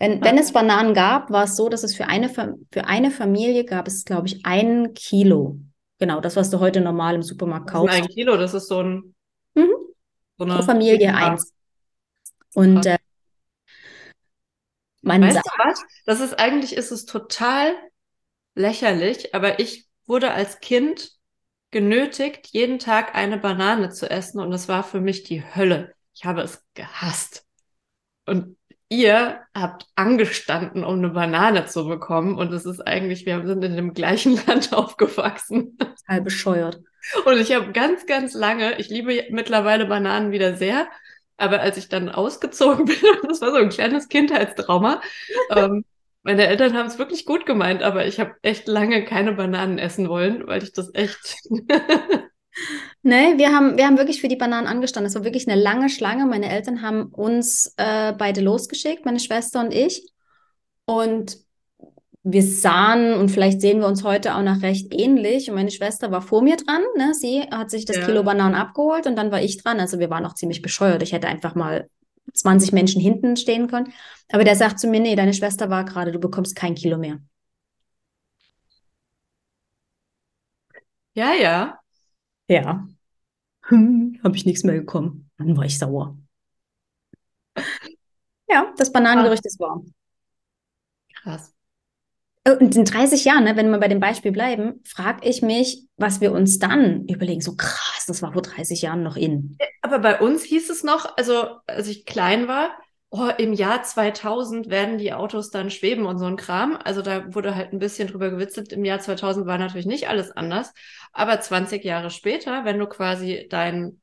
Wenn, 0.00 0.20
wenn 0.20 0.37
es 0.37 0.52
Bananen 0.52 0.94
gab, 0.94 1.30
war 1.30 1.44
es 1.44 1.54
so, 1.54 1.68
dass 1.68 1.85
es 1.85 1.94
für 1.94 2.06
eine, 2.06 2.28
für 2.28 2.87
eine 2.87 3.12
Familie 3.12 3.64
gab 3.64 3.87
es, 3.87 4.04
glaube 4.04 4.26
ich, 4.26 4.44
ein 4.44 4.94
Kilo. 4.94 5.58
Genau, 6.00 6.20
das, 6.20 6.35
was 6.35 6.50
du 6.50 6.58
heute 6.58 6.80
normal 6.80 7.14
im 7.14 7.22
Supermarkt 7.22 7.70
kaufst. 7.70 7.96
ein 7.96 8.08
Kilo, 8.08 8.37
das 8.37 8.52
ist 8.52 8.66
so 8.66 8.82
ein 8.82 9.14
Mhm. 9.54 9.68
so 10.38 10.44
Pro 10.44 10.50
eine 10.54 10.62
Familie 10.64 11.06
Ja. 11.06 11.14
eins. 11.14 11.52
Und 12.54 12.85
äh, 12.85 12.98
man 15.02 15.22
Weißt 15.22 15.35
sagt, 15.37 15.46
du 15.46 15.64
was? 15.64 15.85
Das 16.04 16.20
ist 16.20 16.35
eigentlich 16.38 16.74
ist 16.74 16.90
es 16.90 17.04
total 17.04 17.74
lächerlich, 18.54 19.35
aber 19.35 19.61
ich 19.61 19.87
wurde 20.06 20.32
als 20.32 20.58
Kind 20.61 21.12
genötigt, 21.72 22.48
jeden 22.48 22.78
Tag 22.78 23.14
eine 23.14 23.38
Banane 23.38 23.90
zu 23.90 24.08
essen 24.08 24.40
und 24.40 24.50
das 24.50 24.68
war 24.68 24.85
für 24.85 25.00
mich 25.00 25.24
die 25.24 25.42
Hölle. 25.42 25.94
Ich 26.14 26.24
habe 26.24 26.42
es 26.42 26.64
gehasst. 26.74 27.44
Und 28.26 28.56
ihr 28.88 29.40
habt 29.54 29.87
angestanden, 29.96 30.85
um 30.85 30.98
eine 30.98 31.08
Banane 31.08 31.64
zu 31.66 31.87
bekommen 31.88 32.37
und 32.38 32.52
es 32.52 32.66
ist 32.66 32.80
eigentlich, 32.80 33.26
wir 33.26 33.44
sind 33.46 33.64
in 33.64 33.74
dem 33.74 33.94
gleichen 33.94 34.38
Land 34.46 34.72
aufgewachsen. 34.72 35.76
total 35.78 36.20
bescheuert. 36.20 36.80
Und 37.24 37.38
ich 37.38 37.52
habe 37.52 37.72
ganz, 37.72 38.06
ganz 38.06 38.35
lange, 38.35 38.78
ich 38.78 38.88
liebe 38.88 39.24
mittlerweile 39.30 39.87
Bananen 39.87 40.30
wieder 40.30 40.54
sehr, 40.54 40.87
aber 41.38 41.61
als 41.61 41.78
ich 41.78 41.88
dann 41.88 42.11
ausgezogen 42.11 42.85
bin, 42.85 42.96
das 43.26 43.40
war 43.40 43.50
so 43.50 43.56
ein 43.56 43.70
kleines 43.70 44.08
Kindheitstrauma, 44.08 45.00
ähm, 45.50 45.85
meine 46.22 46.46
Eltern 46.46 46.74
haben 46.74 46.87
es 46.87 46.98
wirklich 46.98 47.26
gut 47.26 47.46
gemeint, 47.46 47.82
aber 47.82 48.06
ich 48.06 48.20
habe 48.20 48.35
echt 48.42 48.68
lange 48.68 49.04
keine 49.04 49.32
Bananen 49.32 49.78
essen 49.78 50.08
wollen, 50.08 50.46
weil 50.46 50.62
ich 50.62 50.72
das 50.72 50.90
echt. 50.94 51.37
Nee, 53.02 53.38
wir 53.38 53.52
haben, 53.52 53.76
wir 53.76 53.87
haben 53.87 53.98
wirklich 53.98 54.20
für 54.20 54.28
die 54.28 54.37
Bananen 54.37 54.66
angestanden. 54.66 55.08
Es 55.08 55.14
war 55.14 55.24
wirklich 55.24 55.48
eine 55.48 55.61
lange 55.61 55.88
Schlange. 55.88 56.26
Meine 56.26 56.50
Eltern 56.50 56.82
haben 56.82 57.06
uns 57.06 57.74
äh, 57.76 58.12
beide 58.12 58.40
losgeschickt, 58.40 59.04
meine 59.04 59.18
Schwester 59.18 59.61
und 59.61 59.72
ich. 59.72 60.06
Und 60.85 61.38
wir 62.22 62.42
sahen, 62.42 63.14
und 63.14 63.30
vielleicht 63.30 63.61
sehen 63.61 63.80
wir 63.80 63.88
uns 63.88 64.04
heute 64.04 64.37
auch 64.37 64.42
noch 64.42 64.62
recht 64.62 64.94
ähnlich. 64.94 65.48
Und 65.48 65.56
meine 65.56 65.72
Schwester 65.72 66.12
war 66.12 66.22
vor 66.22 66.42
mir 66.42 66.56
dran. 66.56 66.82
Ne? 66.96 67.14
Sie 67.14 67.40
hat 67.40 67.70
sich 67.70 67.85
das 67.85 67.96
Ja. 67.96 68.06
Kilo 68.06 68.22
Bananen 68.22 68.54
abgeholt 68.54 69.06
und 69.06 69.16
dann 69.16 69.32
war 69.32 69.42
ich 69.42 69.61
dran. 69.61 69.80
Also 69.80 69.98
wir 69.98 70.11
waren 70.11 70.24
auch 70.24 70.35
ziemlich 70.35 70.62
bescheuert. 70.62 71.02
Ich 71.02 71.12
hätte 71.12 71.26
einfach 71.26 71.56
mal 71.56 71.88
20 72.35 72.73
Menschen 72.73 73.01
hinten 73.01 73.37
stehen 73.37 73.68
können. 73.68 73.92
Aber 74.31 74.45
der 74.45 74.57
sagt 74.57 74.81
zu 74.81 74.88
mir, 74.88 75.01
nee, 75.01 75.16
deine 75.16 75.35
Schwester 75.35 75.71
war 75.71 75.85
gerade, 75.85 76.12
du 76.12 76.18
bekommst 76.18 76.57
kein 76.57 76.75
Kilo 76.75 76.99
mehr. 76.99 77.18
Ja, 81.14 81.35
ja. 81.35 81.79
Ja. 82.49 82.87
Hm, 83.64 84.21
habe 84.25 84.37
ich 84.37 84.47
nichts 84.47 84.64
mehr 84.64 84.77
bekommen. 84.81 85.31
Dann 85.38 85.57
war 85.57 85.64
ich 85.66 85.79
sauer. 85.79 86.18
Ja, 88.49 88.73
das 88.77 88.92
Bananengerücht 88.92 89.45
ist 89.47 89.59
wahr. 89.61 89.83
Krass. 91.23 91.55
Äh, 92.44 92.57
Und 92.57 92.76
in 92.76 92.85
30 92.85 93.24
Jahren, 93.24 93.44
ne, 93.44 93.57
wenn 93.57 93.70
wir 93.70 93.78
bei 93.78 93.88
dem 93.88 94.00
Beispiel 94.00 94.33
bleiben, 94.33 94.81
frage 94.85 95.28
ich 95.28 95.42
mich, 95.42 95.87
was 95.96 96.20
wir 96.20 96.33
uns 96.33 96.59
dann 96.59 97.07
überlegen. 97.09 97.40
So 97.40 97.55
krass, 97.57 98.05
das 98.07 98.22
war 98.22 98.33
vor 98.33 98.42
30 98.42 98.83
Jahren 98.83 99.02
noch 99.02 99.16
in. 99.16 99.57
Aber 99.81 99.98
bei 99.98 100.20
uns 100.20 100.42
hieß 100.44 100.70
es 100.70 100.83
noch, 100.85 101.16
also 101.16 101.46
als 101.66 101.88
ich 101.88 102.05
klein 102.05 102.48
war, 102.48 102.70
oh, 103.11 103.28
im 103.38 103.52
Jahr 103.52 103.83
2000 103.83 104.70
werden 104.70 104.98
die 104.98 105.12
Autos 105.12 105.50
dann 105.50 105.70
schweben 105.70 106.07
und 106.07 106.18
so 106.18 106.24
ein 106.24 106.37
Kram. 106.37 106.76
Also 106.83 107.02
da 107.02 107.35
wurde 107.35 107.55
halt 107.55 107.72
ein 107.72 107.78
bisschen 107.78 108.09
drüber 108.09 108.31
gewitzelt. 108.31 108.72
Im 108.72 108.85
Jahr 108.85 109.00
2000 109.00 109.46
war 109.46 109.59
natürlich 109.59 109.87
nicht 109.87 110.09
alles 110.09 110.31
anders. 110.31 110.72
Aber 111.12 111.40
20 111.40 111.85
Jahre 111.85 112.11
später, 112.11 112.64
wenn 112.64 112.78
du 112.78 112.87
quasi 112.87 113.46
dein, 113.50 114.00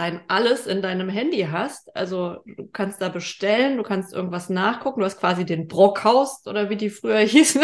dein 0.00 0.22
alles 0.28 0.66
in 0.66 0.80
deinem 0.80 1.10
Handy 1.10 1.42
hast, 1.50 1.94
also 1.94 2.38
du 2.46 2.66
kannst 2.72 3.02
da 3.02 3.10
bestellen, 3.10 3.76
du 3.76 3.82
kannst 3.82 4.14
irgendwas 4.14 4.48
nachgucken, 4.48 5.00
du 5.00 5.06
hast 5.06 5.20
quasi 5.20 5.44
den 5.44 5.68
Brockhaus 5.68 6.46
oder 6.46 6.70
wie 6.70 6.76
die 6.76 6.88
früher 6.88 7.18
hießen, 7.20 7.62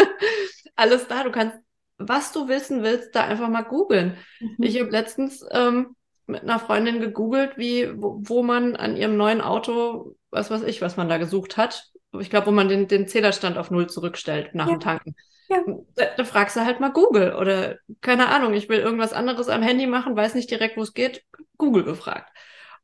alles 0.75 1.07
da. 1.07 1.23
Du 1.23 1.31
kannst, 1.31 1.57
was 1.97 2.31
du 2.31 2.47
wissen 2.47 2.83
willst, 2.83 3.15
da 3.15 3.23
einfach 3.25 3.49
mal 3.49 3.63
googeln. 3.63 4.17
Ich 4.59 4.79
habe 4.79 4.91
letztens 4.91 5.43
ähm, 5.51 5.95
mit 6.27 6.43
einer 6.43 6.59
Freundin 6.59 6.99
gegoogelt, 6.99 7.57
wie, 7.57 7.89
wo, 7.99 8.19
wo 8.21 8.43
man 8.43 8.75
an 8.75 8.95
ihrem 8.97 9.17
neuen 9.17 9.41
Auto, 9.41 10.15
was 10.29 10.51
weiß 10.51 10.61
ich, 10.63 10.81
was 10.81 10.95
man 10.95 11.09
da 11.09 11.17
gesucht 11.17 11.57
hat. 11.57 11.89
Ich 12.19 12.29
glaube, 12.29 12.47
wo 12.47 12.51
man 12.51 12.69
den, 12.69 12.87
den 12.87 13.07
Zählerstand 13.07 13.57
auf 13.57 13.71
Null 13.71 13.87
zurückstellt 13.89 14.53
nach 14.53 14.67
Ja. 14.67 14.73
dem 14.73 14.79
Tanken. 14.79 15.15
Ja. 15.49 15.63
Da, 15.95 16.05
da 16.17 16.23
fragst 16.25 16.55
du 16.55 16.65
halt 16.65 16.79
mal 16.79 16.91
Google 16.91 17.33
oder 17.33 17.77
keine 18.01 18.27
Ahnung, 18.29 18.53
ich 18.53 18.67
will 18.69 18.79
irgendwas 18.79 19.13
anderes 19.13 19.47
am 19.47 19.61
Handy 19.61 19.87
machen, 19.87 20.15
weiß 20.15 20.35
nicht 20.35 20.51
direkt, 20.51 20.77
wo 20.77 20.81
es 20.81 20.93
geht, 20.93 21.23
Google 21.57 21.83
gefragt. 21.83 22.31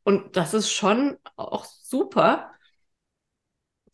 Und 0.03 0.37
das 0.37 0.53
ist 0.53 0.71
schon 0.71 1.17
auch 1.35 1.65
super. 1.65 2.51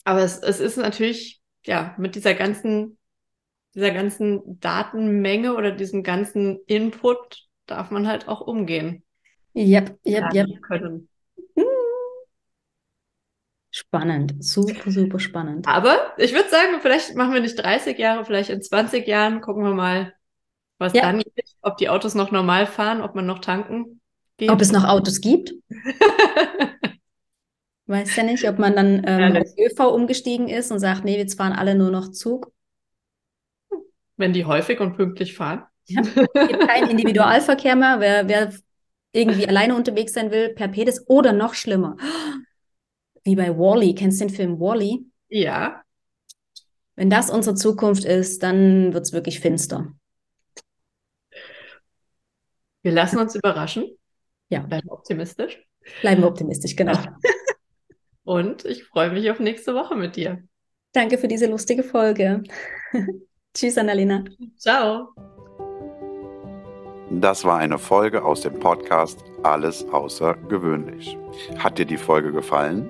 Aber 0.03 0.21
es, 0.21 0.39
es 0.39 0.59
ist 0.59 0.77
natürlich, 0.77 1.41
ja, 1.65 1.95
mit 1.97 2.15
dieser 2.15 2.33
ganzen, 2.33 2.97
dieser 3.75 3.91
ganzen 3.91 4.59
Datenmenge 4.59 5.55
oder 5.55 5.71
diesem 5.71 6.03
ganzen 6.03 6.59
Input 6.65 7.47
darf 7.65 7.91
man 7.91 8.07
halt 8.07 8.27
auch 8.27 8.41
umgehen. 8.41 9.03
Yep, 9.55 9.99
yep, 10.05 10.33
yep. 10.33 10.61
können. 10.61 11.09
Spannend. 13.79 14.35
Super, 14.43 14.91
super 14.91 15.19
spannend. 15.19 15.65
Aber 15.67 16.13
ich 16.17 16.33
würde 16.33 16.49
sagen, 16.49 16.81
vielleicht 16.81 17.15
machen 17.15 17.33
wir 17.33 17.39
nicht 17.39 17.55
30 17.55 17.97
Jahre, 17.97 18.25
vielleicht 18.25 18.49
in 18.49 18.61
20 18.61 19.07
Jahren 19.07 19.39
gucken 19.39 19.63
wir 19.63 19.73
mal, 19.73 20.13
Was 20.79 20.91
Ja. 20.93 21.03
dann 21.03 21.19
geht, 21.19 21.55
ob 21.61 21.77
die 21.77 21.87
Autos 21.87 22.13
noch 22.13 22.31
normal 22.31 22.67
fahren, 22.67 23.01
ob 23.01 23.15
man 23.15 23.25
noch 23.25 23.39
tanken 23.39 24.01
geht. 24.37 24.49
Ob 24.49 24.59
es 24.59 24.73
noch 24.73 24.83
Autos 24.83 25.21
gibt? 25.21 25.53
Weiß 27.87 28.15
ja 28.17 28.23
nicht, 28.23 28.47
ob 28.49 28.59
man 28.59 28.75
dann 28.75 29.01
ähm, 29.07 29.35
Ehrlich. 29.35 29.43
auf 29.43 29.53
ÖV 29.57 29.93
umgestiegen 29.93 30.47
ist 30.49 30.71
und 30.71 30.79
sagt, 30.79 31.05
nee, 31.05 31.17
jetzt 31.17 31.37
fahren 31.37 31.53
alle 31.53 31.73
nur 31.73 31.89
noch 31.89 32.11
Zug. 32.11 32.51
Wenn 34.17 34.33
die 34.33 34.43
häufig 34.45 34.79
und 34.81 34.95
pünktlich 34.97 35.35
fahren. 35.35 35.63
Ja. 35.87 36.01
Gibt 36.01 36.67
kein 36.67 36.89
Individualverkehr 36.89 37.75
mehr. 37.77 37.99
Wer, 37.99 38.27
wer 38.27 38.53
irgendwie 39.13 39.47
alleine 39.47 39.73
unterwegs 39.75 40.13
sein 40.13 40.31
will, 40.31 40.49
per 40.49 40.67
Pedis 40.67 41.03
oder 41.07 41.31
noch 41.33 41.53
schlimmer. 41.55 41.95
Wie 43.29 43.35
bei 43.35 43.55
Wall-E. 43.55 43.93
Kennst 43.93 44.19
du 44.19 44.25
den 44.25 44.33
Film 44.33 44.59
Wall-E? 44.59 45.01
Ja, 45.27 45.83
Wenn 46.95 47.11
das 47.11 47.29
unsere 47.29 47.55
Zukunft 47.55 48.05
ist, 48.05 48.41
dann 48.41 48.91
wird 48.91 49.05
es 49.05 49.13
wirklich 49.13 49.39
finster. 49.39 49.93
wir 52.81 52.91
lassen 52.91 53.19
uns 53.19 53.35
überraschen. 53.35 53.85
Ja. 54.49 54.61
Bleiben 54.61 54.89
optimistisch. 54.89 55.63
Bleiben 56.01 56.21
wir 56.23 56.27
optimistisch, 56.27 56.75
genau. 56.75 56.97
Und 58.23 58.65
ich 58.65 58.83
freue 58.85 59.11
mich 59.11 59.29
auf 59.29 59.39
nächste 59.39 59.75
Woche 59.75 59.95
mit 59.95 60.15
dir. 60.15 60.41
Danke 60.93 61.19
für 61.19 61.27
diese 61.27 61.45
lustige 61.45 61.83
Folge. 61.83 62.41
Tschüss, 63.53 63.77
Annalena. 63.77 64.23
Ciao. 64.57 65.13
Das 67.11 67.45
war 67.45 67.57
eine 67.59 67.77
Folge 67.77 68.23
aus 68.23 68.41
dem 68.41 68.59
Podcast 68.59 69.23
Alles 69.43 69.85
außergewöhnlich. 69.85 71.15
Hat 71.59 71.77
dir 71.77 71.85
die 71.85 71.97
Folge 71.97 72.31
gefallen? 72.31 72.89